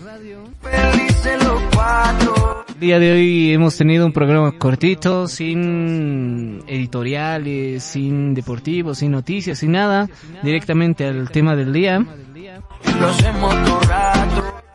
Día 2.81 2.99
de 2.99 3.13
hoy 3.13 3.53
hemos 3.53 3.77
tenido 3.77 4.07
un 4.07 4.13
programa 4.13 4.53
cortito, 4.53 5.29
sin 5.29 6.63
editoriales, 6.67 7.85
sin 7.85 8.33
deportivos, 8.33 8.99
sin 8.99 9.11
noticias, 9.11 9.59
sin 9.59 9.73
nada, 9.73 10.09
directamente 10.43 11.07
al 11.07 11.31
tema 11.31 11.55
del 11.55 11.75
día. 11.75 12.03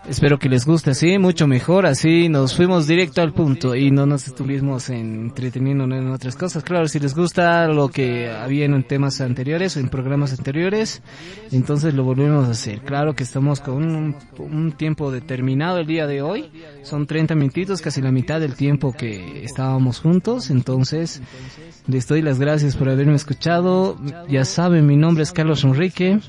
Espero 0.08 0.38
que 0.38 0.50
les 0.50 0.68
guste 0.68 0.92
así, 0.92 1.18
mucho 1.18 1.48
mejor 1.48 1.88
así, 1.88 2.30
nos 2.30 2.56
fuimos 2.56 2.86
directo 2.86 3.24
al 3.24 3.34
punto 3.34 3.76
y 3.76 3.90
no 3.90 4.06
nos 4.06 4.28
estuvimos 4.28 4.92
entreteniendo 4.92 5.84
en 5.86 6.12
otras 6.12 6.36
cosas. 6.36 6.64
Claro, 6.64 6.88
si 6.88 7.00
les 7.00 7.16
gusta 7.16 7.68
lo 7.68 7.88
que 7.88 8.30
había 8.30 8.66
en 8.66 8.84
temas 8.84 9.20
anteriores 9.20 9.76
o 9.76 9.80
en 9.80 9.90
programas 9.90 10.32
anteriores, 10.38 11.02
entonces 11.52 11.96
lo 11.96 12.04
volvemos 12.04 12.48
a 12.48 12.52
hacer. 12.52 12.82
Claro 12.82 13.16
que 13.16 13.24
estamos 13.24 13.62
con 13.62 14.16
un, 14.38 14.72
tiempo 14.74 15.10
determinado 15.12 15.80
el 15.80 15.88
día 15.88 16.06
de 16.06 16.22
hoy, 16.22 16.52
son 16.84 17.08
30 17.08 17.34
minutitos, 17.34 17.82
casi 17.82 18.00
la 18.00 18.12
mitad 18.12 18.40
del 18.40 18.54
tiempo 18.54 18.94
que 18.94 19.44
estábamos 19.44 20.00
juntos, 20.00 20.52
entonces 20.52 21.22
les 21.88 22.08
doy 22.08 22.22
las 22.22 22.40
gracias 22.40 22.76
por 22.76 22.90
haberme 22.90 23.16
escuchado. 23.16 23.98
Ya 24.30 24.46
saben, 24.46 24.86
mi 24.86 24.98
nombre 24.98 25.24
es 25.24 25.32
Carlos 25.32 25.64
Enrique, 25.64 26.20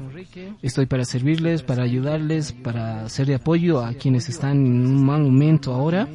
estoy 0.63 0.87
para 0.87 1.05
servirles, 1.05 1.63
para 1.63 1.83
ayudarles, 1.83 2.53
para 2.53 3.07
ser 3.11 3.27
de 3.27 3.35
apoyo 3.35 3.66
a 3.75 3.93
quienes 3.95 4.29
están 4.29 4.53
en 4.53 4.87
un 4.87 5.05
mal 5.05 5.23
momento 5.23 5.75
ahora. 5.75 6.09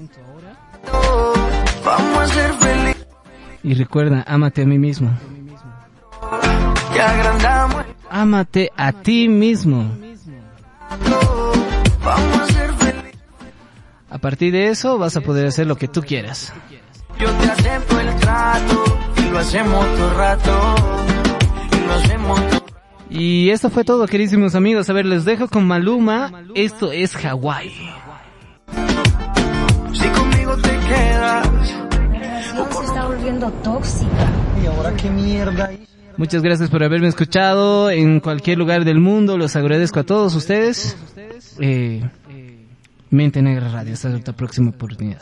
Y 3.63 3.73
recuerda, 3.73 4.23
ámate 4.27 4.63
a 4.63 4.65
mí 4.65 4.79
mismo. 4.79 5.11
Ámate 8.09 8.71
a 8.75 8.91
ti 8.91 9.27
mismo. 9.27 9.91
A 14.09 14.17
partir 14.17 14.51
de 14.51 14.69
eso 14.69 14.97
vas 14.97 15.15
a 15.15 15.21
poder 15.21 15.47
hacer 15.47 15.67
lo 15.67 15.75
que 15.75 15.87
tú 15.87 16.01
quieras. 16.01 16.53
Yo 17.19 17.29
te 17.31 17.49
acepto 17.49 17.99
el 17.99 18.15
trato 18.17 18.83
y 19.17 19.29
lo 19.29 19.39
hacemos 19.39 19.85
todo 19.95 20.13
rato. 20.15 20.75
Y 21.71 21.87
lo 21.87 21.93
hacemos 21.93 22.60
y 23.11 23.49
esto 23.49 23.69
fue 23.69 23.83
todo, 23.83 24.07
queridísimos 24.07 24.55
amigos. 24.55 24.89
A 24.89 24.93
ver, 24.93 25.05
les 25.05 25.25
dejo 25.25 25.47
con 25.47 25.67
Maluma. 25.67 26.45
Esto 26.55 26.91
es 26.91 27.15
Hawái. 27.15 27.71
Si 29.93 30.07
conmigo 30.09 30.55
te 30.57 30.69
quedas. 30.69 31.47
se 32.71 32.85
está 32.85 33.05
volviendo 33.05 33.51
tóxica. 33.63 34.29
¿Y 34.63 34.65
ahora 34.65 34.95
qué 34.95 35.09
mierda? 35.09 35.71
Muchas 36.17 36.41
gracias 36.41 36.69
por 36.69 36.83
haberme 36.83 37.07
escuchado 37.07 37.89
en 37.89 38.19
cualquier 38.21 38.57
lugar 38.57 38.85
del 38.85 38.99
mundo. 38.99 39.37
Los 39.37 39.55
agradezco 39.55 39.99
a 39.99 40.03
todos 40.03 40.33
ustedes. 40.35 40.97
Eh, 41.59 42.01
Mente 43.09 43.41
Negra 43.41 43.67
Radio. 43.69 43.93
Hasta 43.93 44.09
la 44.09 44.19
próxima 44.19 44.69
oportunidad. 44.69 45.21